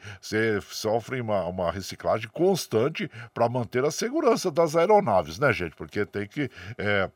[0.62, 5.76] sofrem uma, uma reciclagem constante para manter a segurança das aeronaves, né, gente?
[5.76, 6.50] Porque tem que.
[6.78, 7.10] É,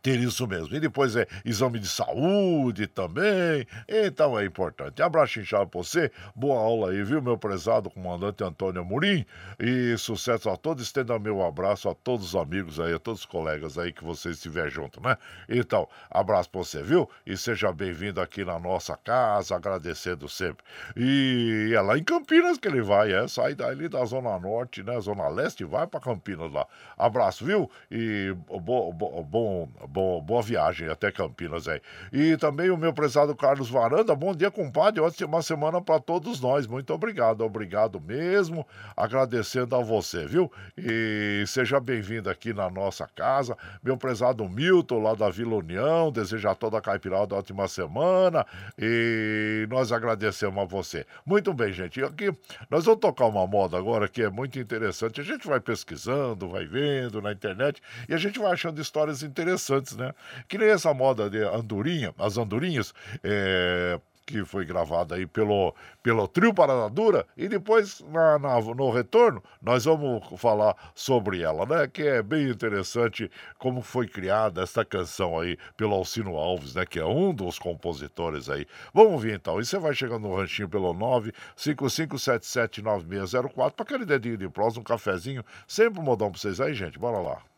[0.00, 0.74] ter isso mesmo.
[0.74, 3.66] E depois é exame de saúde também.
[3.88, 5.02] Então é importante.
[5.02, 6.10] Abraço inchado pra você.
[6.34, 9.24] Boa aula aí, viu, meu prezado comandante Antônio Amorim.
[9.58, 10.82] E sucesso a todos.
[10.82, 14.30] Estenda meu abraço a todos os amigos aí, a todos os colegas aí que você
[14.30, 15.16] estiver junto, né?
[15.48, 17.08] Então, abraço pra você, viu?
[17.26, 20.64] E seja bem-vindo aqui na nossa casa, agradecendo sempre.
[20.96, 23.28] E é lá em Campinas que ele vai, é.
[23.28, 24.98] Sai dali da Zona Norte, né?
[25.00, 26.66] Zona Leste, vai pra Campinas lá.
[26.96, 27.70] Abraço, viu?
[27.90, 31.80] E bom, bom boa, boa viagem até Campinas aí.
[32.12, 35.00] E também o meu prezado Carlos Varanda, bom dia, compadre.
[35.00, 36.66] Ótima semana para todos nós.
[36.66, 38.66] Muito obrigado, obrigado mesmo.
[38.96, 40.50] Agradecendo a você, viu?
[40.76, 43.56] E seja bem-vindo aqui na nossa casa.
[43.82, 48.46] Meu prezado Milton, lá da Vila União, deseja a toda a caipirada ótima semana.
[48.78, 51.06] E nós agradecemos a você.
[51.24, 52.00] Muito bem, gente.
[52.00, 52.32] E aqui
[52.70, 55.20] nós vamos tocar uma moda agora que é muito interessante.
[55.20, 59.71] A gente vai pesquisando, vai vendo na internet e a gente vai achando histórias interessantes
[59.96, 60.12] né?
[60.48, 62.92] Que nem essa moda de andorinha, as andorinhas,
[63.22, 68.90] é, que foi gravada aí pelo, pelo Trio Parada Dura, e depois na, na, no
[68.90, 71.88] retorno nós vamos falar sobre ela, né?
[71.88, 76.86] Que é bem interessante como foi criada essa canção aí pelo Alcino Alves, né?
[76.86, 78.66] Que é um dos compositores aí.
[78.94, 84.48] Vamos ver então, e você vai chegando no ranchinho pelo 955779604 para aquele dedinho de
[84.48, 87.51] prosa, um cafezinho, sempre um modão pra vocês aí, gente, bora lá.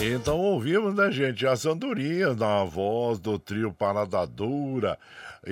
[0.00, 4.26] Aí então ouvimos, né, gente, as andorinhas na voz do trio Parada.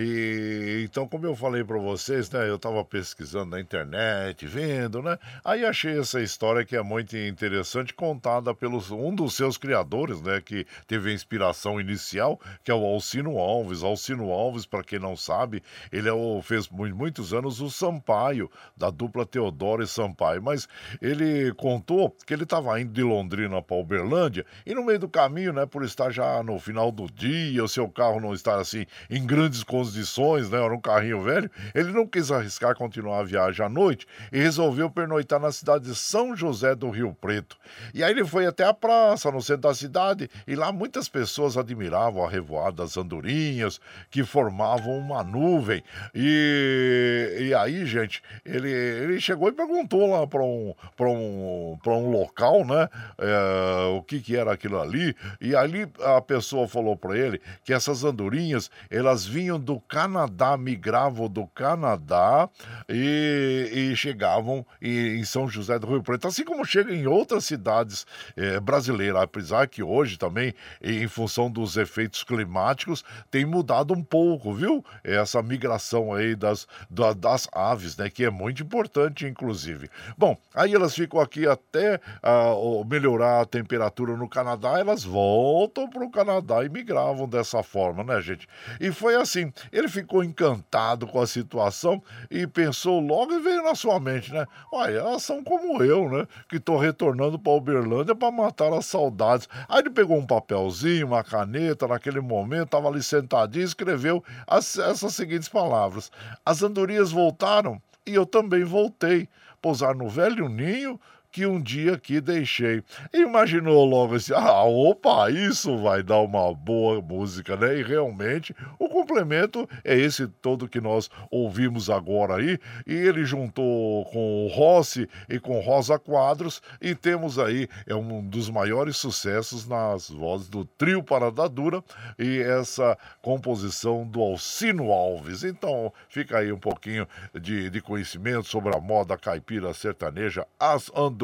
[0.01, 5.19] E então, como eu falei para vocês, né, eu estava pesquisando na internet, vendo, né?
[5.45, 10.41] Aí achei essa história que é muito interessante, contada pelos um dos seus criadores, né,
[10.41, 13.83] que teve a inspiração inicial, que é o Alcino Alves.
[13.83, 18.91] Alcino Alves, para quem não sabe, ele é o, fez muitos anos o Sampaio, da
[18.91, 20.69] dupla Teodoro e Sampaio, mas
[21.03, 25.53] ele contou que ele estava indo de Londrina para Uberlândia e no meio do caminho,
[25.53, 29.27] né, por estar já no final do dia, o seu carro não estar assim em
[29.27, 30.63] grandes condições condições, né?
[30.63, 31.51] Era um carrinho velho.
[31.75, 35.95] Ele não quis arriscar continuar a viagem à noite e resolveu pernoitar na cidade de
[35.95, 37.57] São José do Rio Preto.
[37.93, 41.57] E aí ele foi até a praça, no centro da cidade, e lá muitas pessoas
[41.57, 43.81] admiravam a revoada das andorinhas,
[44.11, 45.83] que formavam uma nuvem.
[46.15, 52.65] E, e aí, gente, ele, ele chegou e perguntou lá para um, um, um local,
[52.65, 52.89] né?
[53.19, 55.15] É, o que, que era aquilo ali.
[55.41, 61.29] E ali a pessoa falou para ele que essas andorinhas, elas vinham do Canadá, migravam
[61.29, 62.49] do Canadá
[62.89, 68.07] e, e chegavam em, São José do Rio Preto, assim como chega em outras cidades
[68.37, 74.53] eh, brasileiras, apesar que hoje também, em função dos efeitos climáticos, tem mudado um pouco,
[74.53, 74.85] viu?
[75.05, 78.09] Essa migração aí das, da, das aves, né?
[78.09, 79.89] Que é muito importante, inclusive.
[80.17, 86.05] Bom, aí elas ficam aqui até uh, melhorar a temperatura no Canadá, elas voltam para
[86.05, 88.49] o Canadá e migravam dessa forma, né, gente?
[88.81, 89.53] E foi assim.
[89.73, 94.47] Ele ficou encantado com a situação e pensou logo e veio na sua mente, né?
[94.73, 96.27] Olha, elas são como eu, né?
[96.49, 99.49] Que estou retornando para Uberlândia para matar as saudades.
[99.69, 104.79] Aí ele pegou um papelzinho, uma caneta, naquele momento, estava ali sentadinho e escreveu as,
[104.79, 106.11] essas seguintes palavras:
[106.45, 109.29] As andorinhas voltaram e eu também voltei.
[109.61, 111.01] Pousar no velho ninho
[111.31, 112.83] que um dia aqui deixei.
[113.13, 117.79] Imaginou logo assim, ah, opa, isso vai dar uma boa música, né?
[117.79, 124.05] E realmente o complemento é esse todo que nós ouvimos agora aí, e ele juntou
[124.07, 129.67] com o Rossi e com Rosa Quadros, e temos aí é um dos maiores sucessos
[129.67, 131.83] nas vozes do trio Parada Dura
[132.19, 135.45] e essa composição do Alcino Alves.
[135.45, 137.07] Então fica aí um pouquinho
[137.41, 141.18] de, de conhecimento sobre a moda caipira sertaneja, as andorinhas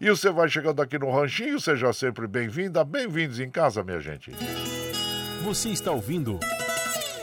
[0.00, 4.32] E você vai chegando aqui no Ranchinho, seja sempre bem-vinda, bem-vindos em casa, minha gente.
[5.44, 6.38] Você está ouvindo.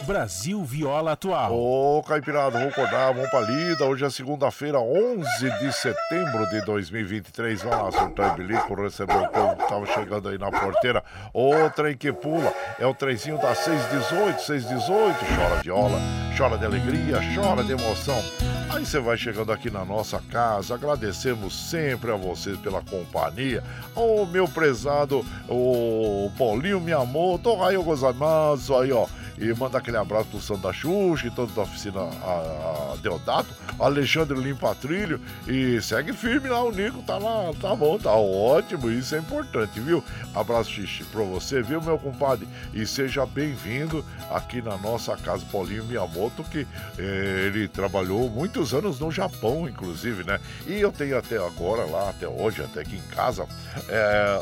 [0.07, 1.53] Brasil Viola Atual.
[1.53, 3.83] Ô, Caipirada, vamos acordar, vamos pra lida.
[3.83, 7.61] Hoje é segunda-feira, 11 de setembro de 2023.
[7.61, 11.03] Vai lá, surtar bilico, receber o povo que tava chegando aí na porteira.
[11.33, 15.25] Ô, trem que pula, é o trenzinho da 618, 618.
[15.25, 15.99] Chora viola,
[16.37, 18.23] chora de alegria, chora de emoção.
[18.69, 23.61] Aí você vai chegando aqui na nossa casa, agradecemos sempre a vocês pela companhia.
[23.93, 29.05] Ô, meu prezado, o Paulinho Miyamoto, aí eu gozamazo, aí ó.
[29.37, 34.37] E manda aquele abraço pro Santa Xuxa e todos da oficina a, a Deodato, Alexandre
[34.39, 35.21] Limpa Trilho.
[35.47, 39.79] E segue firme lá, o Nico tá lá, tá bom, tá ótimo, isso é importante,
[39.79, 40.03] viu?
[40.33, 42.47] Abraço xixi pra você, viu, meu compadre?
[42.73, 46.67] E seja bem-vindo aqui na nossa casa, Paulinho Miyamoto, que
[46.97, 50.39] eh, ele trabalhou muitos anos no Japão, inclusive, né?
[50.65, 53.45] E eu tenho até agora lá, até hoje, até aqui em casa,
[53.87, 54.39] é,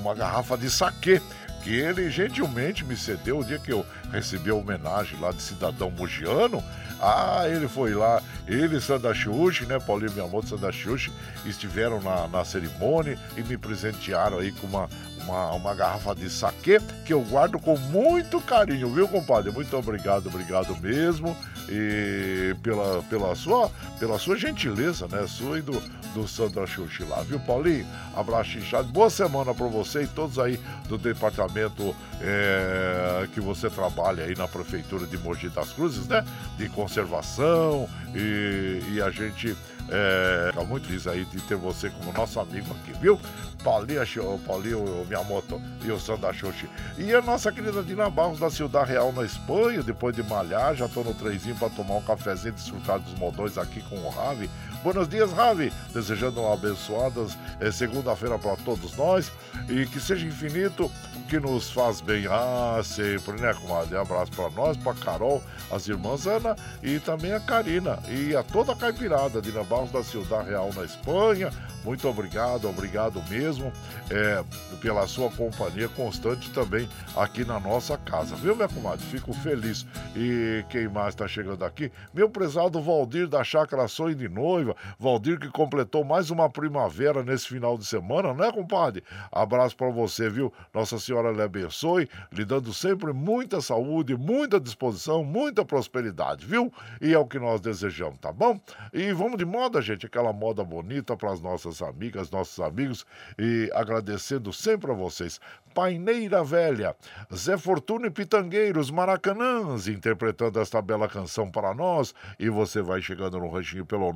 [0.00, 1.22] uma garrafa de saquê
[1.68, 5.90] que ele gentilmente me cedeu o dia que eu recebi a homenagem lá de cidadão
[5.90, 6.64] mugiano.
[6.98, 9.78] Ah, ele foi lá, ele e Sandra Xuxi, né?
[9.78, 11.12] Paulinho Miyamoto e Sandra Xuxi
[11.44, 14.88] estiveram na, na cerimônia e me presentearam aí com uma,
[15.22, 19.52] uma, uma garrafa de saquê que eu guardo com muito carinho, viu, compadre?
[19.52, 21.36] Muito obrigado, obrigado mesmo
[21.68, 25.26] e pela, pela, sua, pela sua gentileza, né?
[25.26, 25.80] Sua e do,
[26.14, 27.86] do Sandra Xuxi lá, viu, Paulinho?
[28.16, 28.88] Abraço inchado.
[28.88, 30.58] Boa semana para você e todos aí
[30.88, 36.24] do departamento é, que você trabalha aí na Prefeitura de Mogi das Cruzes, né?
[36.56, 39.56] De conservação e, e a gente
[39.90, 43.18] é, fica muito feliz aí de ter você como nosso amigo aqui, viu?
[43.64, 46.68] Paulinho, Paulinho Miyamoto e o Sandra Xuxi.
[46.96, 50.88] E a nossa querida Dina Barros da Ciudad Real na Espanha, depois de malhar, já
[50.88, 54.48] tô no trenzinho para tomar um cafezinho desfrutar dos modões aqui com o Ravi.
[54.82, 55.72] Buenos dias, Ravi.
[55.92, 57.26] Desejando uma abençoada
[57.60, 59.30] é, segunda-feira para todos nós
[59.68, 60.90] e que seja infinito
[61.28, 62.26] que nos faz bem.
[62.28, 63.96] Ah, sempre, né, comadre?
[63.96, 68.42] Um abraço para nós, para Carol, as irmãs Ana e também a Karina e a
[68.44, 71.50] toda a caipirada de Barros da Ciudad Real na Espanha.
[71.88, 73.72] Muito obrigado, obrigado mesmo
[74.10, 74.44] é,
[74.78, 76.86] pela sua companhia constante também
[77.16, 79.02] aqui na nossa casa, viu, minha comadre?
[79.06, 79.86] Fico feliz.
[80.14, 81.90] E quem mais está chegando aqui?
[82.12, 84.76] Meu prezado Valdir da Chácara Sonho de Noiva.
[84.98, 89.02] Valdir que completou mais uma primavera nesse final de semana, né, compadre?
[89.32, 90.52] Abraço para você, viu?
[90.74, 96.70] Nossa Senhora lhe abençoe, lhe dando sempre muita saúde, muita disposição, muita prosperidade, viu?
[97.00, 98.60] E é o que nós desejamos, tá bom?
[98.92, 103.04] E vamos de moda, gente, aquela moda bonita para as nossas nossas amigas, nossos amigos
[103.38, 105.40] e agradecendo sempre a vocês.
[105.74, 106.96] Paineira Velha,
[107.32, 112.12] Zé Fortuna e Pitangueiros, Maracanãs, interpretando esta bela canção para nós.
[112.38, 114.12] E você vai chegando no ranchinho pelo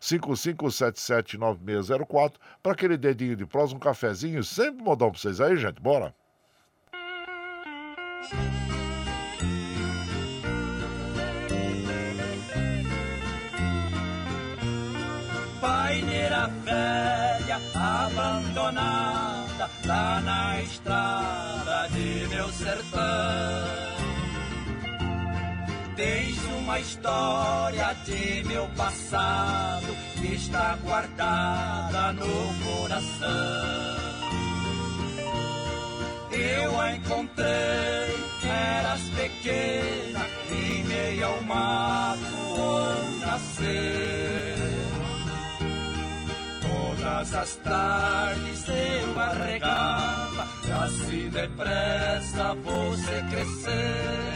[0.00, 5.80] 955779604 para aquele dedinho de prós, um cafezinho, sempre modão para vocês aí, gente.
[5.80, 6.14] Bora!
[16.40, 23.00] Paineira velha abandonada lá na estrada de meu sertão.
[25.96, 33.28] Tens uma história de meu passado que está guardada no coração.
[36.32, 42.20] Eu a encontrei, eras pequena, em meio ao mato
[42.56, 44.49] onde nasceu.
[47.00, 50.46] Todas as tardes eu arregava,
[50.84, 54.34] assim depressa você crescer.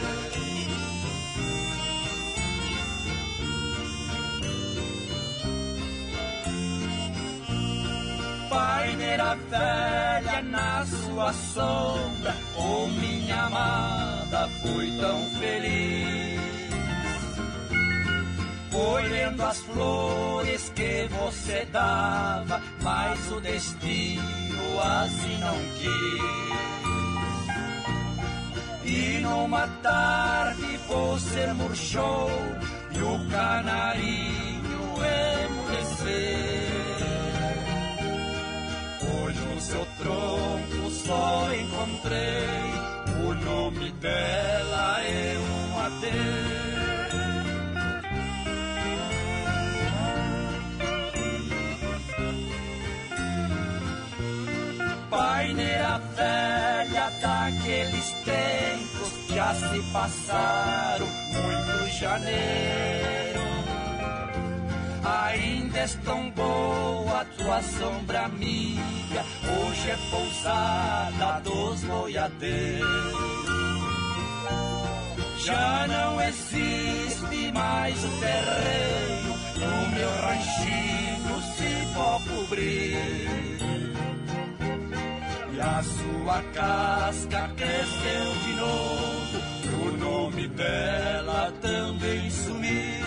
[8.49, 16.34] Paineira velha na sua sombra, com minha amada fui tão feliz
[18.95, 26.45] colhendo as flores que você dava, mas o destino assim não quis.
[28.85, 32.29] E numa tarde você murchou
[32.91, 34.95] e o canarinho
[35.43, 36.05] emureceu.
[39.11, 42.71] Hoje no seu tronco só encontrei
[43.27, 46.74] o nome dela é um adeus.
[56.15, 63.45] Velha daqueles tempos já se passaram muito janeiro.
[65.03, 73.35] Ainda és tão boa tua sombra amiga, hoje é pousada dos boiadeiros.
[75.45, 83.94] Já não existe mais o terreno no meu ranchinho se pode cobrir
[85.55, 93.05] e a sua casca cresceu de novo, o nome dela também sumiu.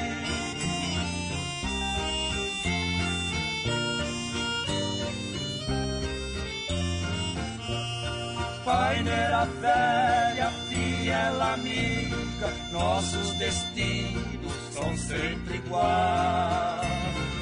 [8.65, 17.38] Paineira velha, fiel amiga, nossos destinos são sempre iguais.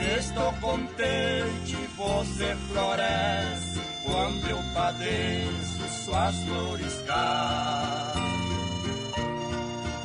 [0.00, 8.40] Se estou contente, você floresce quando eu padeço, suas flores caem.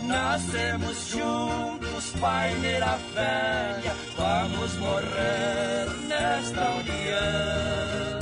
[0.03, 8.19] Nascemos juntos, paineira velha, vamos morrer nesta união.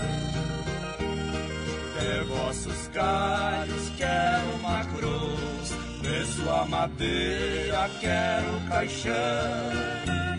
[2.00, 10.33] De vossos galhos quero uma cruz, de sua madeira quero caixão.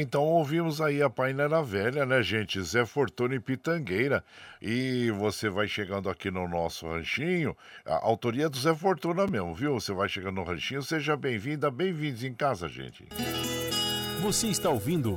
[0.00, 2.60] Então ouvimos aí a Painera Velha, né, gente?
[2.62, 4.24] Zé Fortuna e Pitangueira.
[4.60, 7.56] E você vai chegando aqui no nosso ranchinho.
[7.84, 9.74] A autoria do Zé Fortuna mesmo, viu?
[9.74, 10.82] Você vai chegando no ranchinho.
[10.82, 13.06] Seja bem-vinda, bem-vindos em casa, gente.
[14.22, 15.16] Você está ouvindo.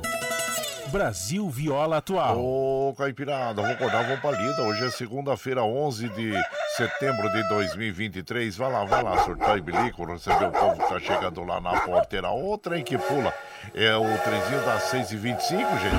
[0.90, 2.38] Brasil Viola Atual.
[2.38, 4.38] Ô, Caipirada, vou acordar, vou pra.
[4.62, 6.32] Hoje é segunda-feira, 11 de
[6.76, 8.56] setembro de 2023.
[8.56, 11.80] Vai lá, vai lá, surtar e bilico, receber o povo que tá chegando lá na
[11.80, 12.30] porteira.
[12.30, 13.32] O trem que pula
[13.74, 15.96] é o trenzinho das 6h25, gente.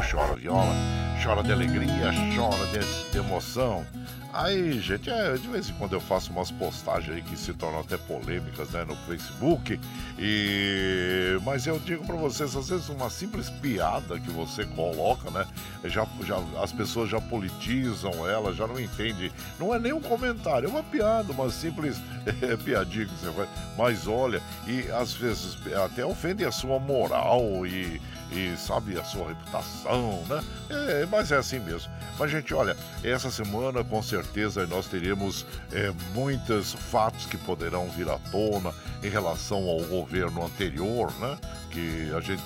[0.00, 0.74] 6h25, chora viola,
[1.22, 3.84] chora de alegria, chora de, de emoção.
[4.34, 7.78] Aí, gente, é, de vez em quando eu faço umas postagens aí que se tornam
[7.78, 9.78] até polêmicas, né, no Facebook.
[10.18, 15.46] E mas eu digo para vocês, às vezes uma simples piada que você coloca, né,
[15.84, 19.30] já, já as pessoas já politizam ela, já não entende.
[19.56, 21.96] Não é nem um comentário, é uma piada, uma simples
[22.42, 23.48] é, piadinha que você faz.
[23.78, 28.00] Mas olha, e às vezes até ofende a sua moral e
[28.32, 30.42] e sabe a sua reputação, né?
[30.68, 31.92] É, mas é assim mesmo.
[32.18, 34.23] Mas, gente, olha, essa semana com certeza
[34.68, 38.72] nós teremos é, muitos fatos que poderão vir à tona
[39.02, 41.38] em relação ao governo anterior, né?
[41.70, 42.42] Que a gente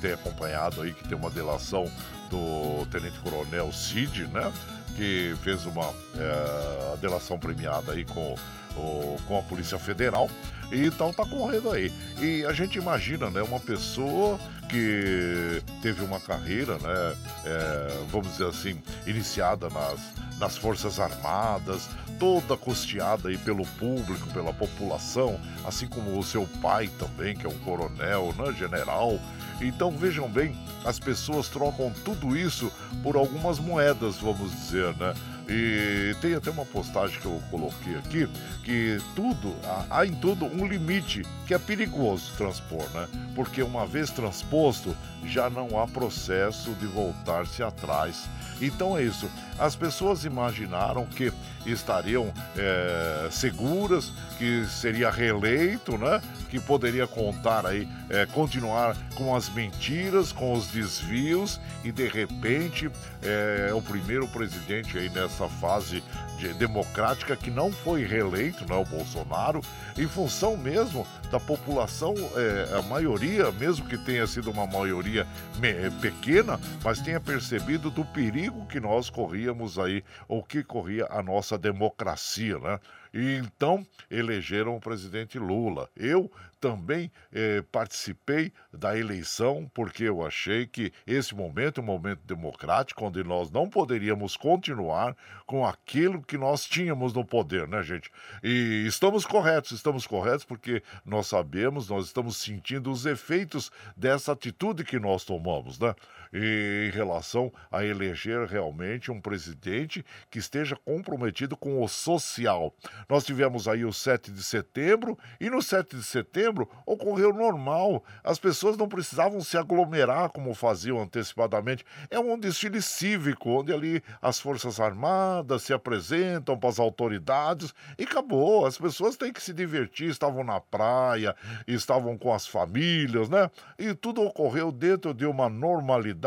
[0.00, 1.90] tem acompanhado aí, que tem uma delação
[2.28, 4.52] do Tenente Coronel Cid, né?
[4.96, 8.34] Que fez uma é, delação premiada aí com,
[8.76, 10.28] o, com a Polícia Federal.
[10.72, 11.92] Então tá correndo aí.
[12.18, 18.46] E a gente imagina, né, uma pessoa que teve uma carreira, né, é, vamos dizer
[18.46, 20.00] assim, iniciada nas,
[20.38, 21.88] nas Forças Armadas,
[22.20, 27.48] toda custeada aí pelo público, pela população, assim como o seu pai também, que é
[27.48, 29.18] um coronel, né, general.
[29.60, 32.70] Então vejam bem, as pessoas trocam tudo isso
[33.02, 35.14] por algumas moedas, vamos dizer, né?
[35.52, 38.28] E tem até uma postagem que eu coloquei aqui,
[38.62, 39.52] que tudo,
[39.90, 43.08] há em tudo um limite que é perigoso transpor, né?
[43.34, 48.28] Porque uma vez transposto, já não há processo de voltar-se atrás.
[48.60, 49.30] Então é isso.
[49.58, 51.32] As pessoas imaginaram que
[51.66, 56.20] estariam é, seguras, que seria reeleito, né?
[56.48, 62.90] Que poderia contar aí, é, continuar com as mentiras, com os desvios e de repente
[63.22, 66.02] é o primeiro presidente aí nessa fase
[66.40, 68.74] de, democrática que não foi reeleito, né?
[68.74, 69.60] O Bolsonaro,
[69.96, 75.26] em função mesmo da população, é, a maioria, mesmo que tenha sido uma maioria
[75.58, 81.22] me, pequena, mas tenha percebido do perigo que nós corríamos aí, ou que corria a
[81.22, 82.80] nossa democracia, né?
[83.12, 85.88] E então elegeram o presidente Lula.
[85.96, 86.30] Eu
[86.60, 93.04] também eh, participei da eleição porque eu achei que esse momento é um momento democrático
[93.04, 98.10] onde nós não poderíamos continuar com aquilo que nós tínhamos no poder, né, gente?
[98.42, 104.84] E estamos corretos, estamos corretos porque nós sabemos, nós estamos sentindo os efeitos dessa atitude
[104.84, 105.94] que nós tomamos, né?
[106.32, 112.72] Em relação a eleger realmente um presidente que esteja comprometido com o social.
[113.08, 118.04] Nós tivemos aí o 7 de setembro e no 7 de setembro ocorreu normal.
[118.22, 121.84] As pessoas não precisavam se aglomerar como faziam antecipadamente.
[122.08, 128.04] É um desfile cívico, onde ali as Forças Armadas se apresentam para as autoridades e
[128.04, 128.66] acabou.
[128.66, 131.34] As pessoas têm que se divertir, estavam na praia,
[131.66, 133.50] estavam com as famílias, né?
[133.76, 136.19] E tudo ocorreu dentro de uma normalidade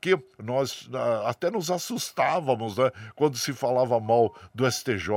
[0.00, 0.88] que nós
[1.26, 2.90] até nos assustávamos, né?
[3.14, 5.10] Quando se falava mal do STJ,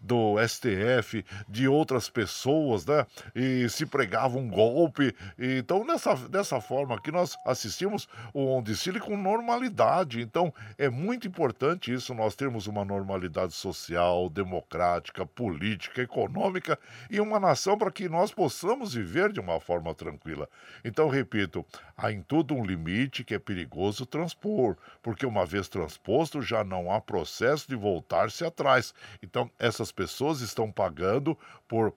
[0.00, 3.06] do STF, de outras pessoas, né?
[3.34, 5.14] E se pregava um golpe.
[5.38, 10.20] Então, nessa, dessa forma que nós assistimos o desfile com normalidade.
[10.20, 16.78] Então, é muito importante isso, nós termos uma normalidade social, democrática, política, econômica
[17.10, 20.48] e uma nação para que nós possamos viver de uma forma tranquila.
[20.84, 21.64] Então, repito,
[21.96, 26.92] há em tudo um limite que é perigoso transpor, porque uma vez transposto já não
[26.92, 28.92] há processo de voltar-se atrás.
[29.22, 31.36] Então, essas pessoas estão pagando
[31.66, 31.94] por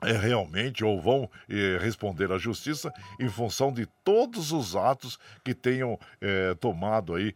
[0.00, 5.52] é, realmente ou vão é, responder à justiça em função de todos os atos que
[5.52, 7.34] tenham é, tomado aí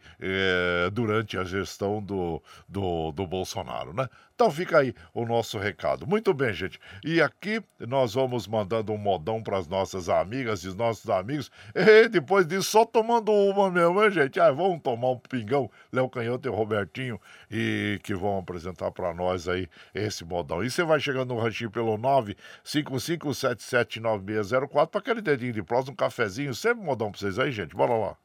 [0.93, 4.07] durante a gestão do, do, do Bolsonaro, né?
[4.35, 6.07] Então fica aí o nosso recado.
[6.07, 6.79] Muito bem, gente.
[7.03, 11.51] E aqui nós vamos mandando um modão para as nossas amigas e nossos amigos.
[11.75, 14.39] E depois disso, só tomando uma mesmo, hein, gente?
[14.39, 17.21] Ah, vamos tomar um pingão, Léo Canhoto e Robertinho,
[17.51, 20.63] e que vão apresentar para nós aí esse modão.
[20.63, 26.55] E você vai chegando no ranchinho pelo 955779604 para aquele dedinho de próximo, um cafezinho,
[26.55, 27.75] sempre modão para vocês aí, gente.
[27.75, 28.22] Bora lá.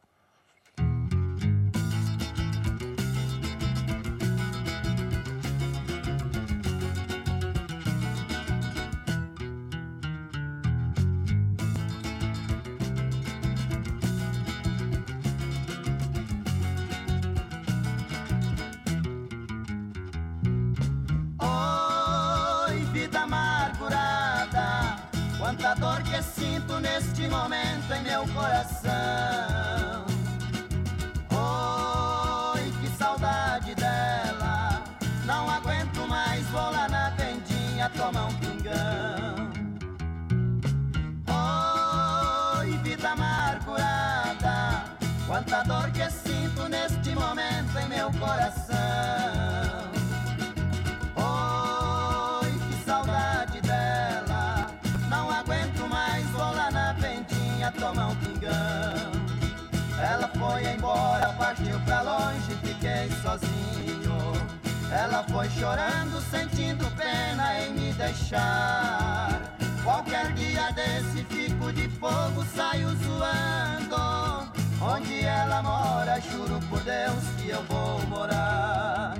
[65.38, 69.56] Foi chorando, sentindo pena em me deixar.
[69.84, 74.50] Qualquer dia desse fico de fogo, saio zoando.
[74.82, 79.14] Onde ela mora, juro por Deus que eu vou morar.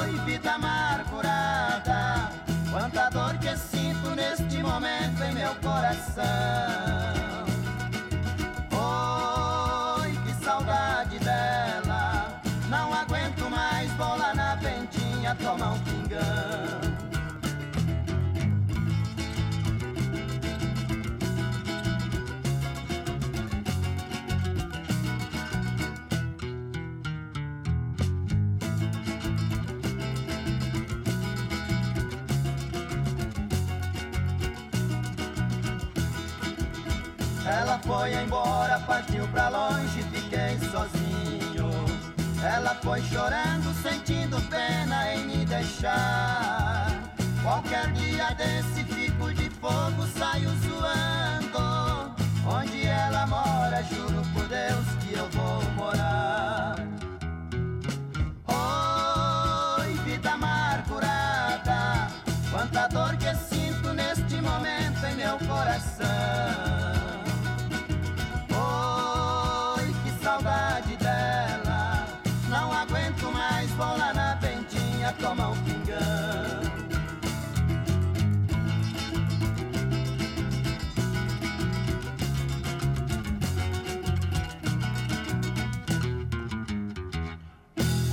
[0.00, 2.28] Oi, vida amargurada,
[2.72, 6.51] quanta dor que sinto neste momento em meu coração.
[37.60, 41.70] Ela foi embora, partiu pra longe, fiquei sozinho.
[42.42, 46.88] Ela foi chorando, sentindo pena em me deixar.
[47.42, 52.14] Qualquer dia desse fico de fogo, saio zoando.
[52.46, 56.76] Onde ela mora, juro por Deus que eu vou morar.
[59.78, 62.08] Oi, vida amargurada,
[62.50, 66.61] quanta dor que sinto neste momento em meu coração.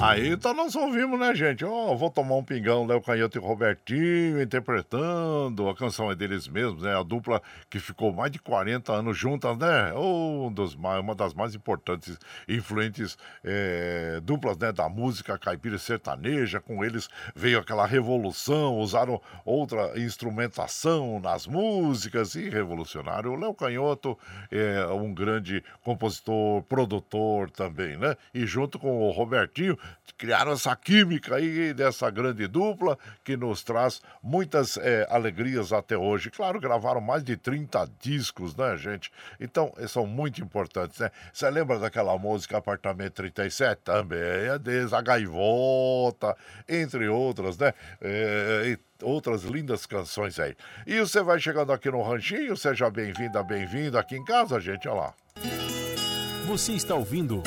[0.02, 1.66] Aí então nós ouvimos, né, gente?
[1.66, 5.68] Ó, vou tomar um pingão, Léo Canhoto e Robertinho interpretando.
[5.68, 6.98] A canção é deles mesmos, né?
[6.98, 9.94] A dupla que ficou mais de 40 anos juntas, né?
[9.94, 16.62] Um dos, uma das mais importantes e influentes eh, duplas né, da música caipira sertaneja.
[16.62, 23.34] Com eles veio aquela revolução, usaram outra instrumentação nas músicas e revolucionaram.
[23.34, 24.18] O Léo Canhoto
[24.50, 28.16] é um grande compositor, produtor também, né?
[28.34, 29.78] E junto com o Robertinho,
[30.20, 36.30] criaram essa química aí dessa grande dupla que nos traz muitas eh, alegrias até hoje.
[36.30, 39.10] Claro, gravaram mais de 30 discos, né, gente?
[39.40, 41.10] Então, eh, são muito importantes, né?
[41.32, 43.82] Você lembra daquela música Apartamento 37?
[43.82, 46.36] Também é deles, A Gaivota,
[46.68, 47.74] entre outras, né?
[48.02, 50.54] Eh, e outras lindas canções aí.
[50.86, 55.00] E você vai chegando aqui no Ranchinho, seja bem-vinda, bem-vindo aqui em casa, gente, olha
[55.00, 55.14] lá.
[56.46, 57.42] Você está ouvindo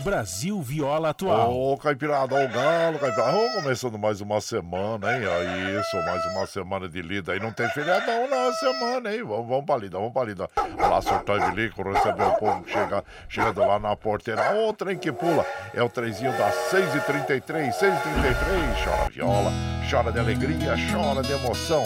[0.00, 1.54] Brasil Viola Atual.
[1.54, 3.36] Ô, Caipirada, ô Galo, Caipirada.
[3.36, 5.22] Ô, começando mais uma semana, hein?
[5.26, 7.32] Aí, isso, mais uma semana de lida.
[7.32, 9.22] Aí não tem feriadão na semana, hein?
[9.22, 10.48] Vamos, vamos pra lida, vamos pra lida.
[10.78, 14.54] Lá, surtar de bilico, receber o povo chega, chegando lá na porteira.
[14.56, 15.44] Ô, trem que pula.
[15.74, 18.84] É o trenzinho das 6h33, 6h33.
[18.84, 19.52] Chora viola,
[19.90, 21.84] chora de alegria, chora de emoção.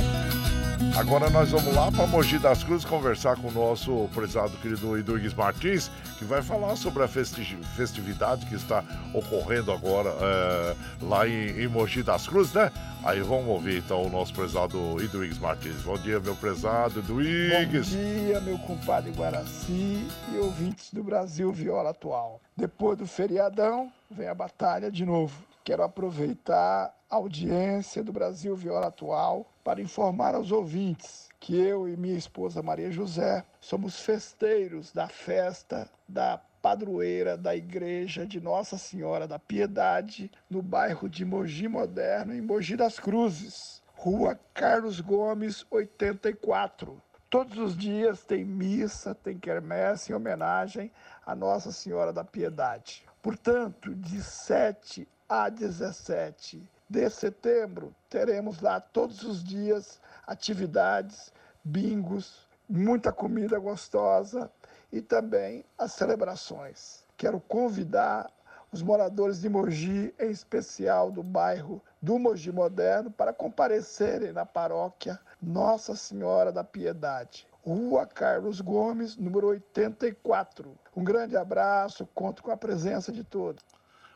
[0.97, 5.37] Agora nós vamos lá para Mogi das Cruzes conversar com o nosso prezado querido Eduardo
[5.37, 11.49] Martins, que vai falar sobre a festi- festividade que está ocorrendo agora é, lá em,
[11.61, 12.71] em Mogi das Cruzes, né?
[13.03, 15.83] Aí vamos ouvir então o nosso prezado Eduardo Martins.
[15.83, 17.91] Bom dia, meu prezado Bom Eduardo.
[17.91, 22.41] dia, meu compadre Guaraci e ouvintes do Brasil Viola Atual.
[22.57, 25.35] Depois do feriadão, vem a batalha de novo.
[25.65, 31.97] Quero aproveitar a audiência do Brasil Viola Atual para informar aos ouvintes que eu e
[31.97, 39.29] minha esposa Maria José somos festeiros da festa da padroeira da Igreja de Nossa Senhora
[39.29, 47.03] da Piedade, no bairro de Mogi Moderno, em Mogi das Cruzes, Rua Carlos Gomes, 84.
[47.29, 50.91] Todos os dias tem missa, tem quermesse em homenagem
[51.27, 53.05] a Nossa Senhora da Piedade.
[53.21, 61.33] Portanto, de 7 a 17 de setembro, teremos lá todos os dias atividades,
[61.63, 64.51] bingos, muita comida gostosa
[64.93, 67.05] e também as celebrações.
[67.17, 68.31] Quero convidar
[68.73, 75.19] os moradores de Mogi, em especial do bairro do Mogi Moderno para comparecerem na paróquia
[75.41, 77.47] Nossa Senhora da Piedade.
[77.65, 80.77] Rua Carlos Gomes, número 84.
[80.95, 83.65] Um grande abraço, conto com a presença de todos.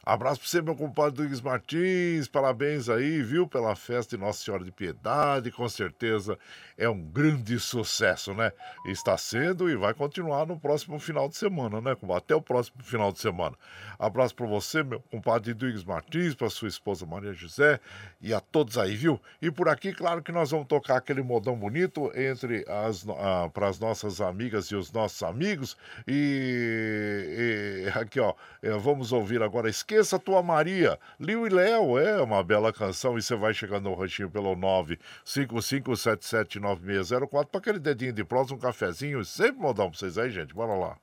[0.09, 2.27] Abraço para você, meu compadre Duígues Martins.
[2.29, 5.51] Parabéns aí, viu, pela festa de Nossa Senhora de Piedade.
[5.51, 6.39] Com certeza
[6.79, 8.51] é um grande sucesso, né?
[8.87, 11.95] Está sendo e vai continuar no próximo final de semana, né?
[12.17, 13.55] Até o próximo final de semana.
[13.99, 17.79] Abraço para você, meu compadre Duígues Martins, para sua esposa Maria José
[18.19, 19.21] e a todos aí, viu?
[19.43, 23.69] E por aqui, claro que nós vamos tocar aquele modão bonito entre as ah, para
[23.69, 25.77] as nossas amigas e os nossos amigos.
[26.07, 28.33] E, e aqui, ó,
[28.63, 30.97] eh, vamos ouvir agora Esqueça Tua Maria.
[31.19, 34.55] Liu e Léo é uma bela canção e você vai chegando no ranchinho pelo
[35.25, 39.25] 955779604 para aquele dedinho de prosa, um cafezinho.
[39.25, 40.55] Sempre modão para vocês aí, gente.
[40.55, 40.97] Bora lá.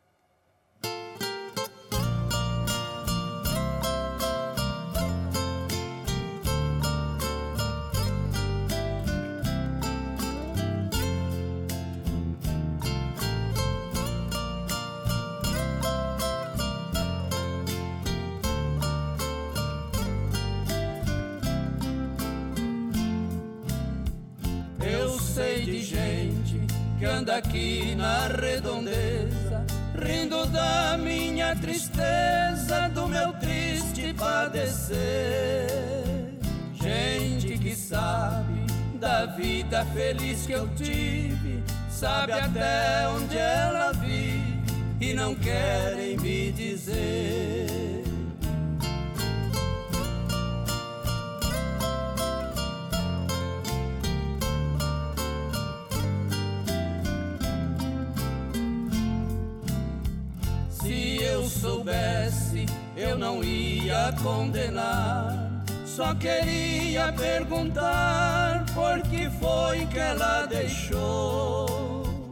[36.73, 38.53] Gente que sabe
[38.99, 44.63] da vida feliz que eu tive, sabe até onde ela vive
[45.01, 48.03] e não querem me dizer.
[60.69, 63.74] Se eu soubesse, eu não ia
[64.21, 65.33] condenar.
[65.85, 72.25] Só queria perguntar por que foi que ela deixou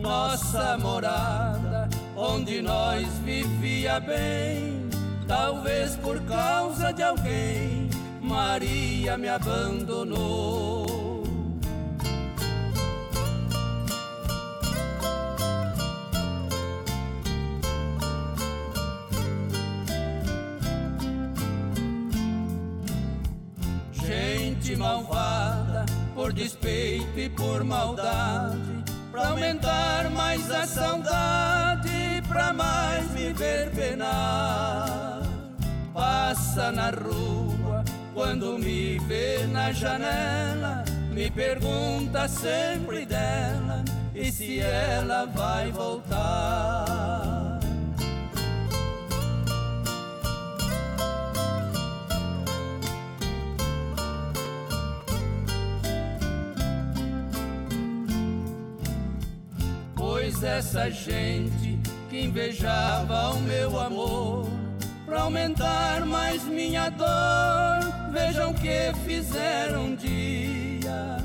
[0.00, 4.88] nossa morada, onde nós vivia bem.
[5.28, 7.88] Talvez por causa de alguém,
[8.20, 10.99] Maria me abandonou.
[24.70, 33.32] Gente malvada, por despeito e por maldade, pra aumentar mais a saudade, pra mais me
[33.32, 35.22] ver penar.
[35.92, 37.82] Passa na rua,
[38.14, 47.39] quando me vê na janela, me pergunta sempre dela e se ela vai voltar.
[60.50, 61.78] Pois essa gente
[62.08, 64.50] que invejava o meu amor,
[65.06, 71.18] pra aumentar mais minha dor, vejam que fizeram um dia.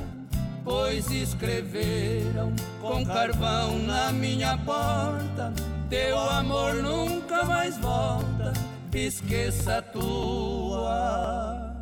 [0.62, 5.52] Pois escreveram com carvão na minha porta:
[5.90, 8.52] Teu amor nunca mais volta,
[8.94, 11.74] esqueça a tua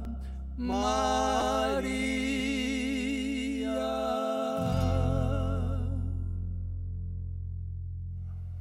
[0.57, 2.04] Maria.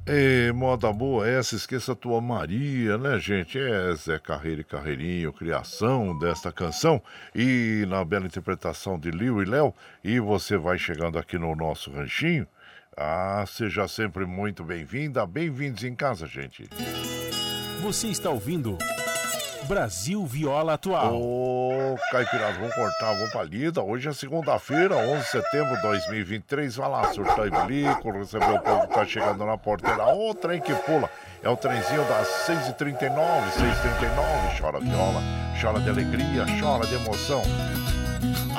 [0.06, 3.58] E moda boa essa, esqueça a tua Maria, né, gente?
[3.58, 7.00] É Zé Carreira e Carreirinho, criação desta canção
[7.34, 9.72] e na bela interpretação de Liu e Léo.
[10.04, 12.46] E você vai chegando aqui no nosso ranchinho.
[12.94, 16.68] Ah, seja sempre muito bem-vinda, bem-vindos em casa, gente.
[17.80, 18.76] Você está ouvindo
[19.66, 21.18] Brasil Viola Atual.
[21.94, 23.80] Ô, Caipirada, vamos cortar, vamos pra lida.
[23.80, 26.74] Hoje é segunda-feira, 11 de setembro de 2023.
[26.74, 30.04] Vai lá, surtar e bilico, receber o povo que tá chegando na porteira.
[30.04, 31.08] Ô, trem que pula.
[31.40, 34.60] É o trenzinho das 6h39, 6h39.
[34.60, 35.22] Chora viola,
[35.60, 37.42] chora de alegria, chora de emoção.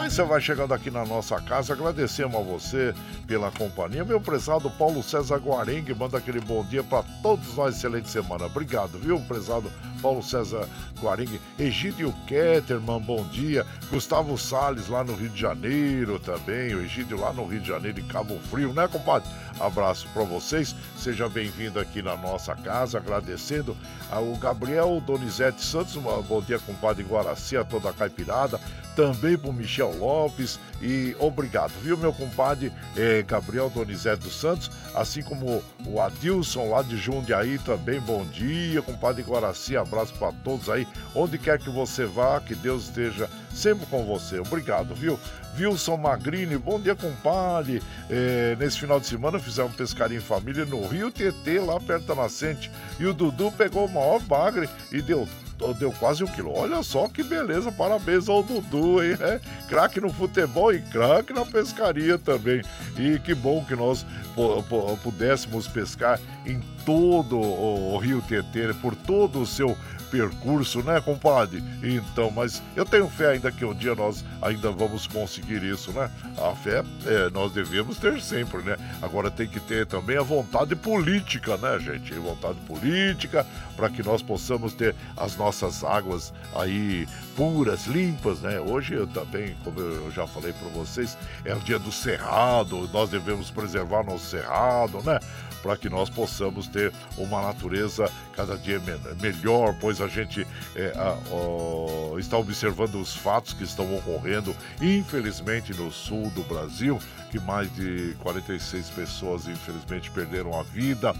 [0.06, 2.94] Você vai chegando aqui na nossa casa, agradecemos a você
[3.27, 4.06] pela companhia.
[4.06, 8.45] Meu prezado Paulo César Guarengue manda aquele bom dia para todos nós, excelente semana.
[8.45, 9.69] Obrigado, viu, prezado
[10.02, 10.69] Paulo César
[11.02, 11.41] Guarengue.
[11.60, 13.65] Egídio Ketterman, bom dia.
[13.90, 16.73] Gustavo Sales lá no Rio de Janeiro também.
[16.73, 19.27] O Egídio lá no Rio de Janeiro, em Cabo Frio, né, compadre?
[19.60, 20.76] Abraço para vocês.
[20.98, 23.76] Seja bem-vindo aqui na nossa casa, agradecendo
[24.10, 25.95] ao Gabriel Donizete Santos.
[25.95, 28.61] Bom dia, compadre Guaraci, a toda a caipirada.
[28.95, 35.22] Também pro Michel Lopes e obrigado, viu, meu compadre eh, Gabriel Donizete dos Santos, assim
[35.22, 40.88] como o Adilson lá de Jundiaí também, bom dia, compadre Guaraci, abraço para todos aí,
[41.13, 45.19] onde quer que você vá, que Deus esteja sempre com você, obrigado, viu?
[45.57, 47.81] Wilson Magrini, bom dia, compadre.
[48.09, 52.15] É, nesse final de semana fizemos pescaria em família no Rio Tietê, lá perto da
[52.15, 52.69] nascente.
[52.99, 55.26] E o Dudu pegou o maior bagre e deu
[55.73, 56.53] deu quase um quilo.
[56.53, 59.17] Olha só que beleza, parabéns ao Dudu, hein?
[59.19, 62.61] É, craque no futebol e craque na pescaria também.
[62.97, 64.05] E que bom que nós
[65.03, 69.75] pudéssemos pescar em todo o Rio Tietê, por todo o seu
[70.06, 71.64] percurso, né, compadre?
[71.84, 76.10] Então, mas eu tenho fé ainda que um dia nós ainda vamos conseguir isso, né?
[76.38, 78.77] A fé é, nós devemos ter sempre, né?
[79.02, 82.14] Agora tem que ter também a vontade política, né, gente?
[82.14, 83.45] Vontade política
[83.76, 88.60] para que nós possamos ter as nossas águas aí puras, limpas, né?
[88.60, 93.10] Hoje eu também, como eu já falei para vocês, é o dia do cerrado, nós
[93.10, 95.19] devemos preservar nosso cerrado, né?
[95.65, 98.79] Para que nós possamos ter uma natureza cada dia
[99.19, 105.91] melhor, pois a gente é, a, está observando os fatos que estão ocorrendo, infelizmente, no
[105.91, 106.99] sul do Brasil,
[107.31, 111.15] que mais de 46 pessoas, infelizmente, perderam a vida.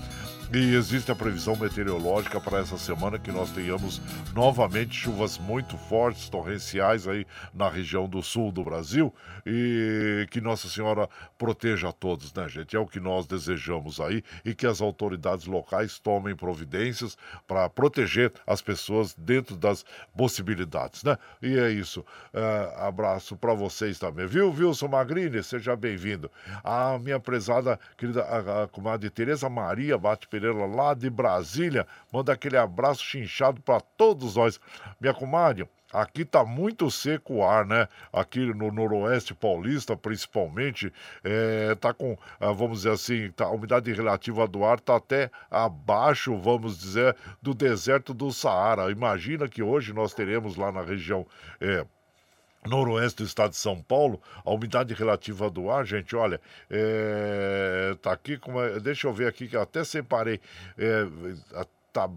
[0.53, 3.99] E existe a previsão meteorológica para essa semana que nós tenhamos
[4.34, 9.13] novamente chuvas muito fortes, torrenciais aí na região do sul do Brasil
[9.45, 12.76] e que Nossa Senhora proteja a todos, né, gente?
[12.76, 17.17] É o que nós desejamos aí e que as autoridades locais tomem providências
[17.47, 19.84] para proteger as pessoas dentro das
[20.15, 21.17] possibilidades, né?
[21.41, 22.05] E é isso.
[22.34, 25.43] É, abraço para vocês também, viu, Wilson Magrini?
[25.43, 26.31] Seja bem-vindo.
[26.63, 31.88] A minha prezada querida a, a comadre Tereza Maria bate Pereira, lá de Brasília.
[32.12, 34.60] Manda aquele abraço chinchado para todos nós.
[34.99, 37.88] Minha comadre, Aqui tá muito seco o ar, né?
[38.12, 40.91] Aqui no noroeste paulista, principalmente,
[41.24, 45.32] é, tá com, ah, vamos dizer assim, tá, a umidade relativa do ar tá até
[45.49, 48.91] abaixo, vamos dizer, do deserto do Saara.
[48.91, 51.26] Imagina que hoje nós teremos lá na região
[51.62, 51.86] é,
[52.66, 56.40] noroeste do estado de São Paulo, a umidade relativa do ar, gente, olha,
[56.70, 60.40] é, tá aqui, como é, deixa eu ver aqui que eu até separei,
[60.78, 61.06] é,
[61.95, 62.09] tá.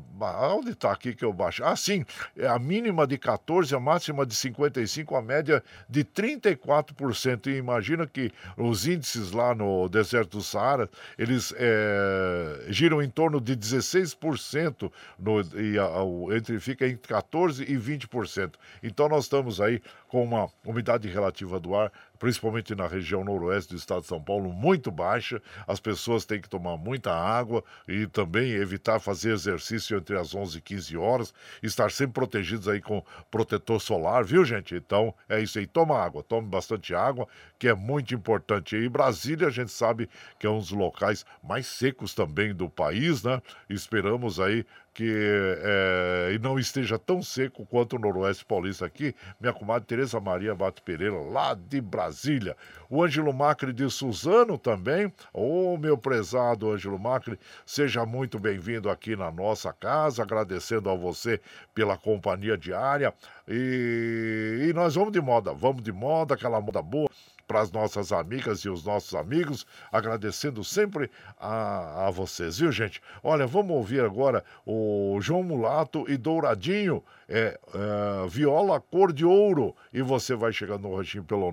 [0.52, 1.62] Onde está aqui que eu baixo?
[1.64, 2.05] Ah, sim.
[2.36, 7.46] É a mínima de 14, a máxima de 55, a média de 34%.
[7.46, 13.40] E imagina que os índices lá no deserto do Saara, eles é, giram em torno
[13.40, 18.55] de 16%, no, e a, entre, fica entre 14% e 20%.
[18.82, 23.78] Então nós estamos aí com uma umidade relativa do ar principalmente na região noroeste do
[23.78, 25.40] estado de São Paulo, muito baixa.
[25.66, 30.59] As pessoas têm que tomar muita água e também evitar fazer exercício entre as 11
[30.59, 34.74] e 15 horas, estar sempre protegidos aí com protetor solar, viu, gente?
[34.74, 35.66] Então, é isso aí.
[35.66, 37.28] Toma água, tome bastante água,
[37.59, 38.77] que é muito importante.
[38.77, 40.09] E Brasília, a gente sabe
[40.39, 43.40] que é um dos locais mais secos também do país, né?
[43.69, 44.65] Esperamos aí
[44.99, 45.15] que
[45.62, 50.57] é, e não esteja tão seco quanto o Noroeste Paulista aqui, minha comadre Tereza Maria
[50.57, 52.57] Bato Pereira, lá de Brasília.
[52.91, 55.07] O Ângelo Macri de Suzano também.
[55.33, 60.97] Ô, oh, meu prezado Ângelo Macri, seja muito bem-vindo aqui na nossa casa, agradecendo a
[60.97, 61.41] você
[61.73, 63.15] pela companhia diária.
[63.47, 67.09] E, e nós vamos de moda, vamos de moda, aquela moda boa
[67.49, 71.11] para as nossas amigas e os nossos amigos, agradecendo sempre
[71.41, 73.01] a, a vocês, viu, gente?
[73.23, 79.75] Olha, vamos ouvir agora o João Mulato e Douradinho, é, é, viola cor de ouro.
[79.93, 81.51] E você vai chegando no ranchinho pelo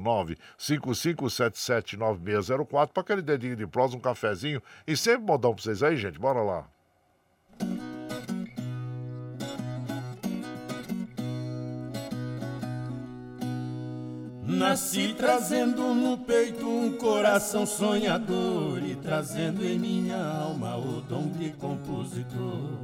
[0.59, 6.19] 955779604 para aquele dedinho de prosa, um cafezinho e sempre modão para vocês aí, gente.
[6.19, 6.74] Bora lá.
[14.55, 21.49] Nasci trazendo no peito um coração sonhador e trazendo em minha alma o dom de
[21.51, 22.79] compositor.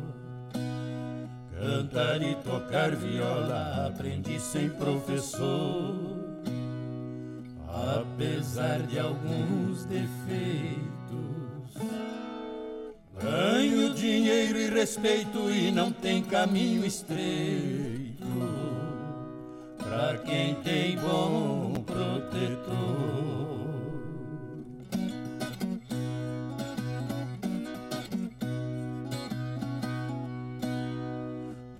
[1.57, 5.95] Cantar e tocar viola aprendi sem professor,
[8.02, 10.81] apesar de alguns defeitos.
[13.22, 18.61] Ganho dinheiro e respeito e não tem caminho estreito
[19.91, 23.11] pra quem tem bom protetor.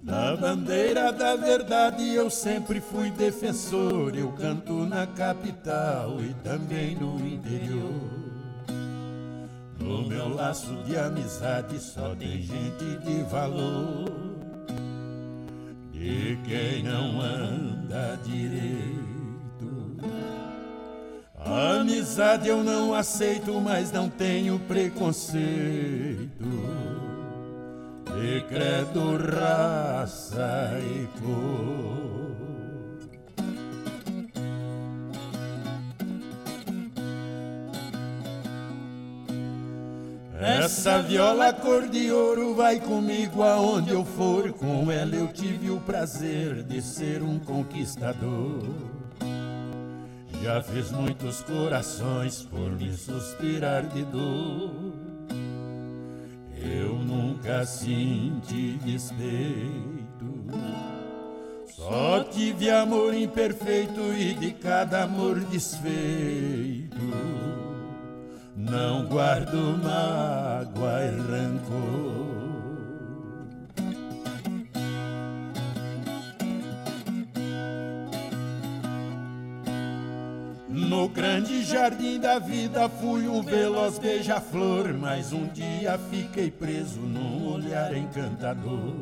[0.04, 4.14] Da bandeira da verdade eu sempre fui defensor.
[4.14, 8.12] Eu canto na capital e também no interior.
[9.80, 14.21] No meu laço de amizade só tem gente de valor.
[16.04, 19.98] E quem não anda direito.
[21.38, 26.32] A amizade eu não aceito, mas não tenho preconceito.
[28.20, 32.41] decredo raça e cor.
[40.44, 44.52] Essa viola cor de ouro vai comigo aonde eu for.
[44.54, 48.64] Com ela eu tive o prazer de ser um conquistador.
[50.42, 54.72] Já fiz muitos corações por me suspirar de dor.
[56.58, 59.22] Eu nunca senti despeito.
[61.68, 66.98] Só tive amor imperfeito e de cada amor desfeito.
[68.56, 72.32] Não guardo mágoa e rancor.
[80.68, 87.54] No grande jardim da vida fui um veloz beija-flor, mas um dia fiquei preso num
[87.54, 88.94] olhar encantador.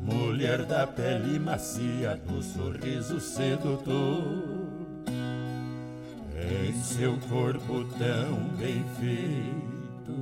[0.00, 4.53] Mulher da pele macia, do sorriso sedutor.
[6.54, 10.14] Em seu corpo tão bem feito,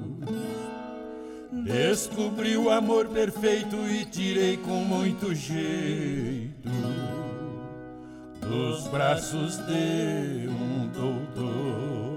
[1.65, 6.71] descobri o amor perfeito e tirei com muito jeito
[8.41, 12.12] dos braços de um doutor.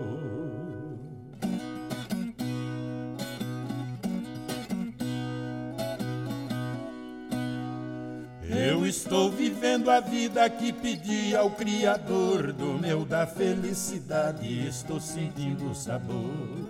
[8.95, 14.67] Estou vivendo a vida que pedi ao Criador do meu da felicidade.
[14.67, 16.69] Estou sentindo o sabor.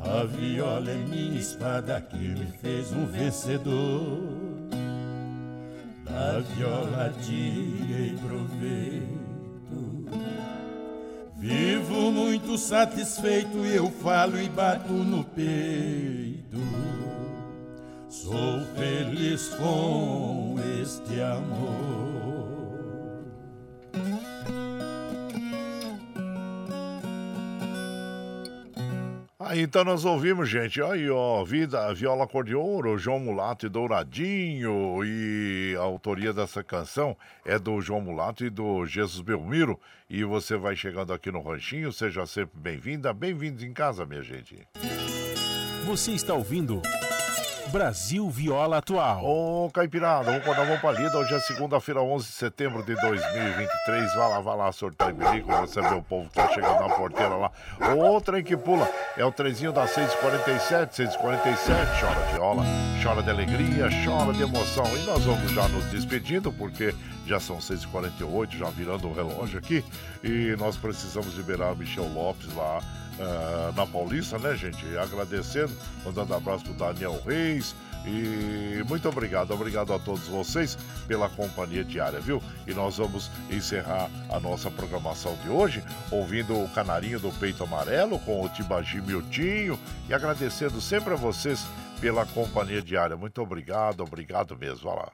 [0.00, 4.20] A viola é minha espada que me fez um vencedor.
[6.04, 9.18] Da viola tirei proveito.
[11.36, 16.58] Vivo muito satisfeito, eu falo e bato no peito.
[18.10, 22.48] Sou feliz com este amor.
[29.38, 33.68] Aí então nós ouvimos, gente, aí ó, Vida, Viola Cor de Ouro, João Mulato e
[33.68, 40.22] Douradinho, e a autoria dessa canção é do João Mulato e do Jesus Belmiro, e
[40.24, 44.66] você vai chegando aqui no Ranchinho, seja sempre bem-vinda, bem-vindos em casa, minha gente.
[45.86, 46.82] Você está ouvindo
[47.68, 49.24] Brasil Viola Atual.
[49.24, 51.18] Ô, Caipirada, vamos acordar, vamos pra lida.
[51.18, 54.14] Hoje é segunda-feira, 11 de setembro de 2023.
[54.14, 57.50] Vai lá, vai lá, sorteio bilico, receber o povo que tá chegando na porteira lá.
[57.96, 62.00] O trem que pula é o trenzinho das 6h47, 6h47.
[62.00, 62.64] Chora viola,
[63.02, 64.84] chora de alegria, chora de emoção.
[64.96, 66.94] E nós vamos já nos despedindo, porque
[67.26, 69.84] já são 6h48, já virando o relógio aqui.
[70.24, 72.80] E nós precisamos liberar o Michel Lopes lá
[73.20, 74.84] ah, na Paulista, né, gente?
[74.96, 75.72] Agradecendo,
[76.04, 77.74] mandando abraço pro Daniel Reis.
[78.06, 82.42] E muito obrigado, obrigado a todos vocês pela companhia diária, viu?
[82.66, 88.18] E nós vamos encerrar a nossa programação de hoje ouvindo o Canarinho do Peito Amarelo
[88.20, 89.78] com o Tibagi Miltinho
[90.08, 91.66] e agradecendo sempre a vocês
[92.00, 93.16] pela companhia diária.
[93.16, 94.88] Muito obrigado, obrigado mesmo.
[94.88, 95.12] Vai lá.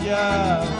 [0.00, 0.71] Κι έω.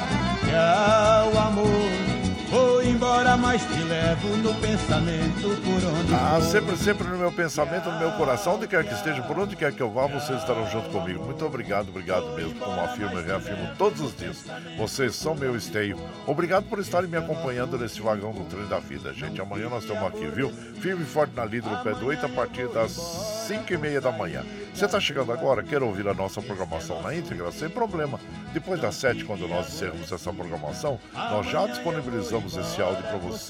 [3.53, 8.13] Mas te levo no pensamento por onde Ah, sempre, sempre no meu pensamento, no meu
[8.13, 11.23] coração, onde quer que esteja, por onde quer que eu vá, vocês estarão junto comigo.
[11.23, 14.43] Muito obrigado, obrigado mesmo, como afirmo e reafirmo todos os dias.
[14.79, 15.99] Vocês são meu esteio.
[16.27, 19.39] Obrigado por estarem me acompanhando nesse vagão do trem da vida, gente.
[19.39, 20.51] Amanhã nós estamos aqui, viu?
[20.81, 24.01] Firme e forte na lida do pé do oito a partir das 5 e meia
[24.01, 24.43] da manhã.
[24.75, 27.53] Você está chegando agora, quer ouvir a nossa programação na íntegra?
[27.53, 28.19] Sem problema.
[28.55, 33.42] Depois das 7, quando nós encerramos essa programação, nós já disponibilizamos esse áudio para você,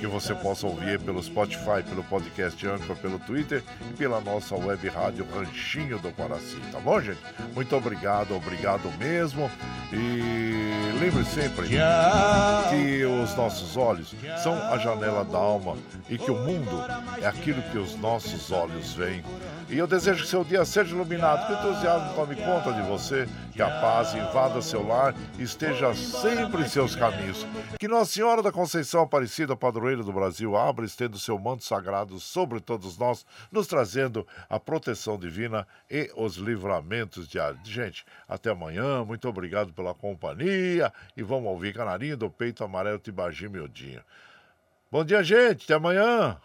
[0.00, 4.88] que você possa ouvir pelo Spotify, pelo podcast Anchor, pelo Twitter e pela nossa web
[4.88, 7.20] rádio Ranchinho do Guaraci, tá bom, gente?
[7.54, 9.50] Muito obrigado, obrigado mesmo.
[9.92, 15.76] E lembre sempre que os nossos olhos são a janela da alma
[16.08, 16.84] e que o mundo
[17.20, 19.22] é aquilo que os nossos olhos veem.
[19.72, 23.26] E eu desejo que seu dia seja iluminado, que o entusiasmo tome conta de você,
[23.54, 27.46] que a paz invada seu lar e esteja sempre em seus caminhos.
[27.80, 31.64] Que Nossa Senhora da Conceição Aparecida, padroeira do Brasil, abra e estenda o seu manto
[31.64, 37.66] sagrado sobre todos nós, nos trazendo a proteção divina e os livramentos diários.
[37.66, 43.48] Gente, até amanhã, muito obrigado pela companhia e vamos ouvir Canarinho do Peito Amarelo Tibagi
[43.48, 44.02] Miudinho.
[44.90, 46.36] Bom dia, gente, até amanhã.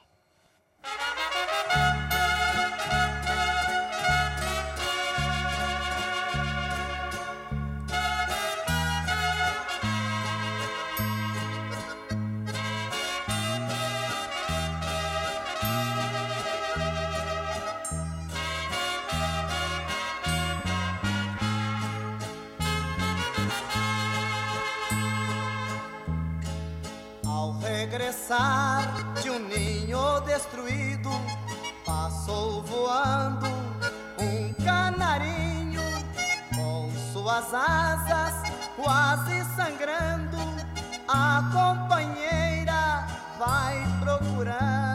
[28.28, 31.10] Pensar de um ninho destruído,
[31.86, 33.48] passou voando
[34.20, 35.82] um canarinho
[36.54, 38.34] com suas asas
[38.76, 40.38] quase sangrando.
[41.08, 43.08] A companheira
[43.40, 44.87] vai procurando.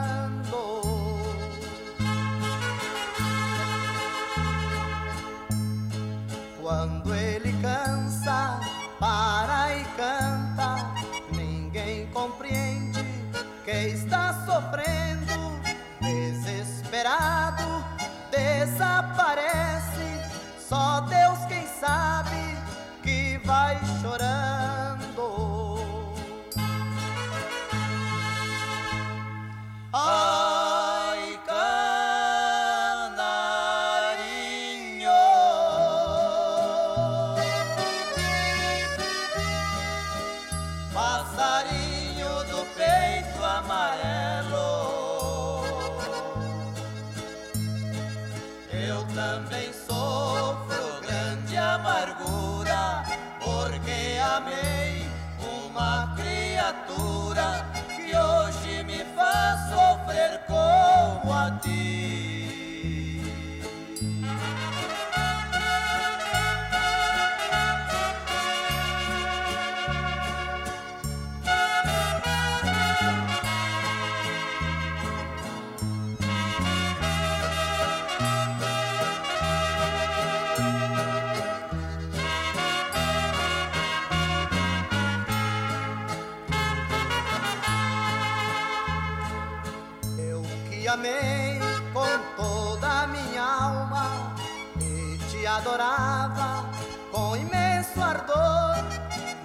[95.57, 96.65] Adorava
[97.11, 98.77] com imenso ardor.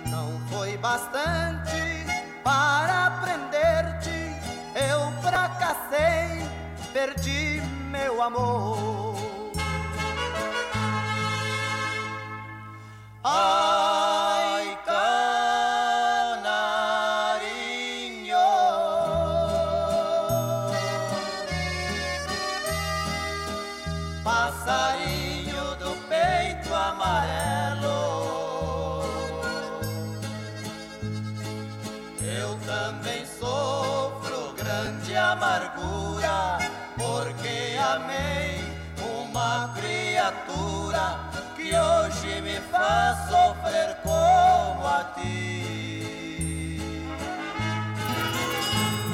[0.10, 2.06] Não foi bastante
[2.44, 4.36] para prender-te,
[4.90, 6.48] eu fracassei,
[6.94, 7.62] perdi
[7.92, 8.77] meu amor.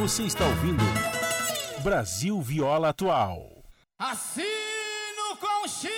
[0.04, 0.84] Você está ouvindo
[1.82, 3.64] Brasil Viola Atual.
[3.98, 5.90] Assino com X!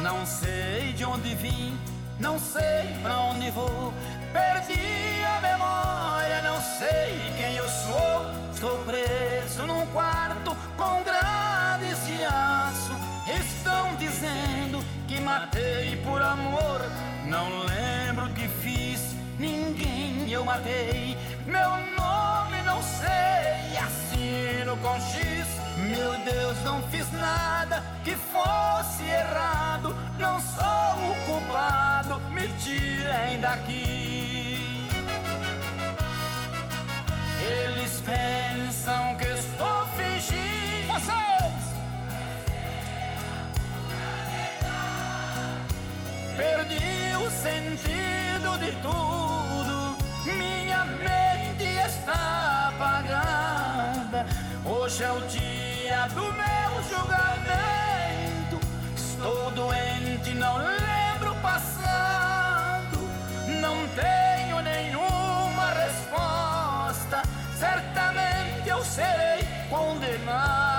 [0.00, 1.76] Não sei de onde vim,
[2.18, 3.92] não sei pra onde vou.
[4.32, 8.26] Perdi a memória, não sei quem eu sou.
[8.52, 12.92] Estou preso num quarto com grades de aço.
[13.26, 16.80] Estão dizendo que matei por amor.
[17.26, 21.16] Não lembro o que fiz, ninguém eu matei.
[21.46, 25.46] Meu nome não sei, assino com X.
[25.76, 29.94] Meu Deus, não fiz nada que fosse errado.
[30.18, 31.85] Não sou o culpado,
[32.30, 34.88] me tirem daqui.
[37.40, 40.86] Eles pensam que estou fingindo.
[40.88, 41.56] Vocês!
[46.36, 49.96] Perdi o sentido de tudo.
[50.24, 54.26] Minha mente está apagada.
[54.64, 58.60] Hoje é o dia do meu julgamento.
[58.96, 61.05] Estou doente, não lembro
[61.46, 62.98] o passado.
[63.60, 67.22] Não tenho nenhuma resposta.
[67.56, 70.75] Certamente eu serei condenado.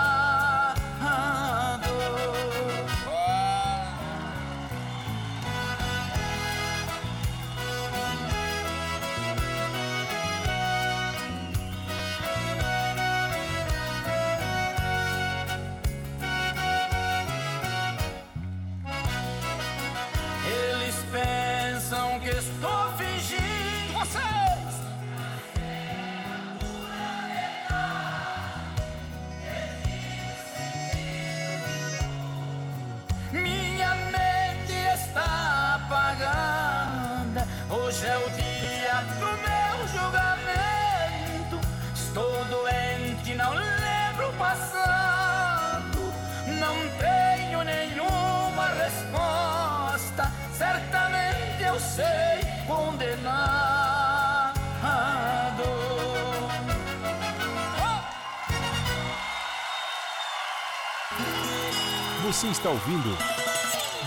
[62.37, 63.17] Você está ouvindo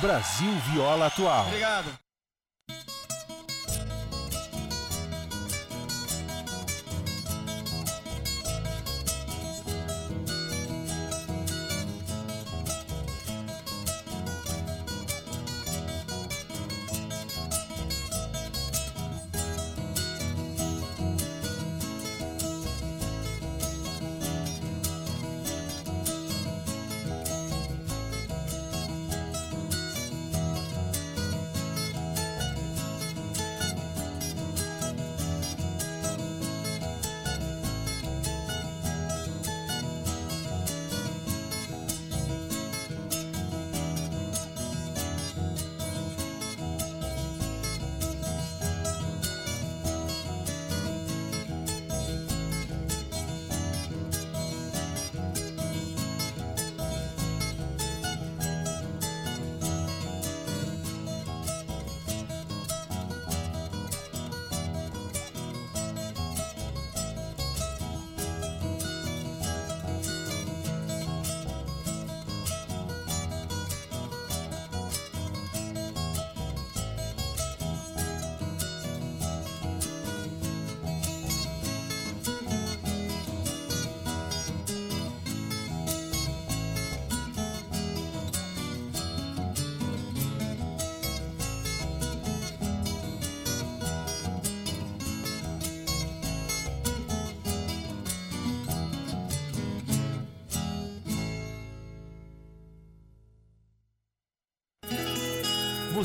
[0.00, 1.46] Brasil Viola Atual.
[1.48, 1.92] Obrigado.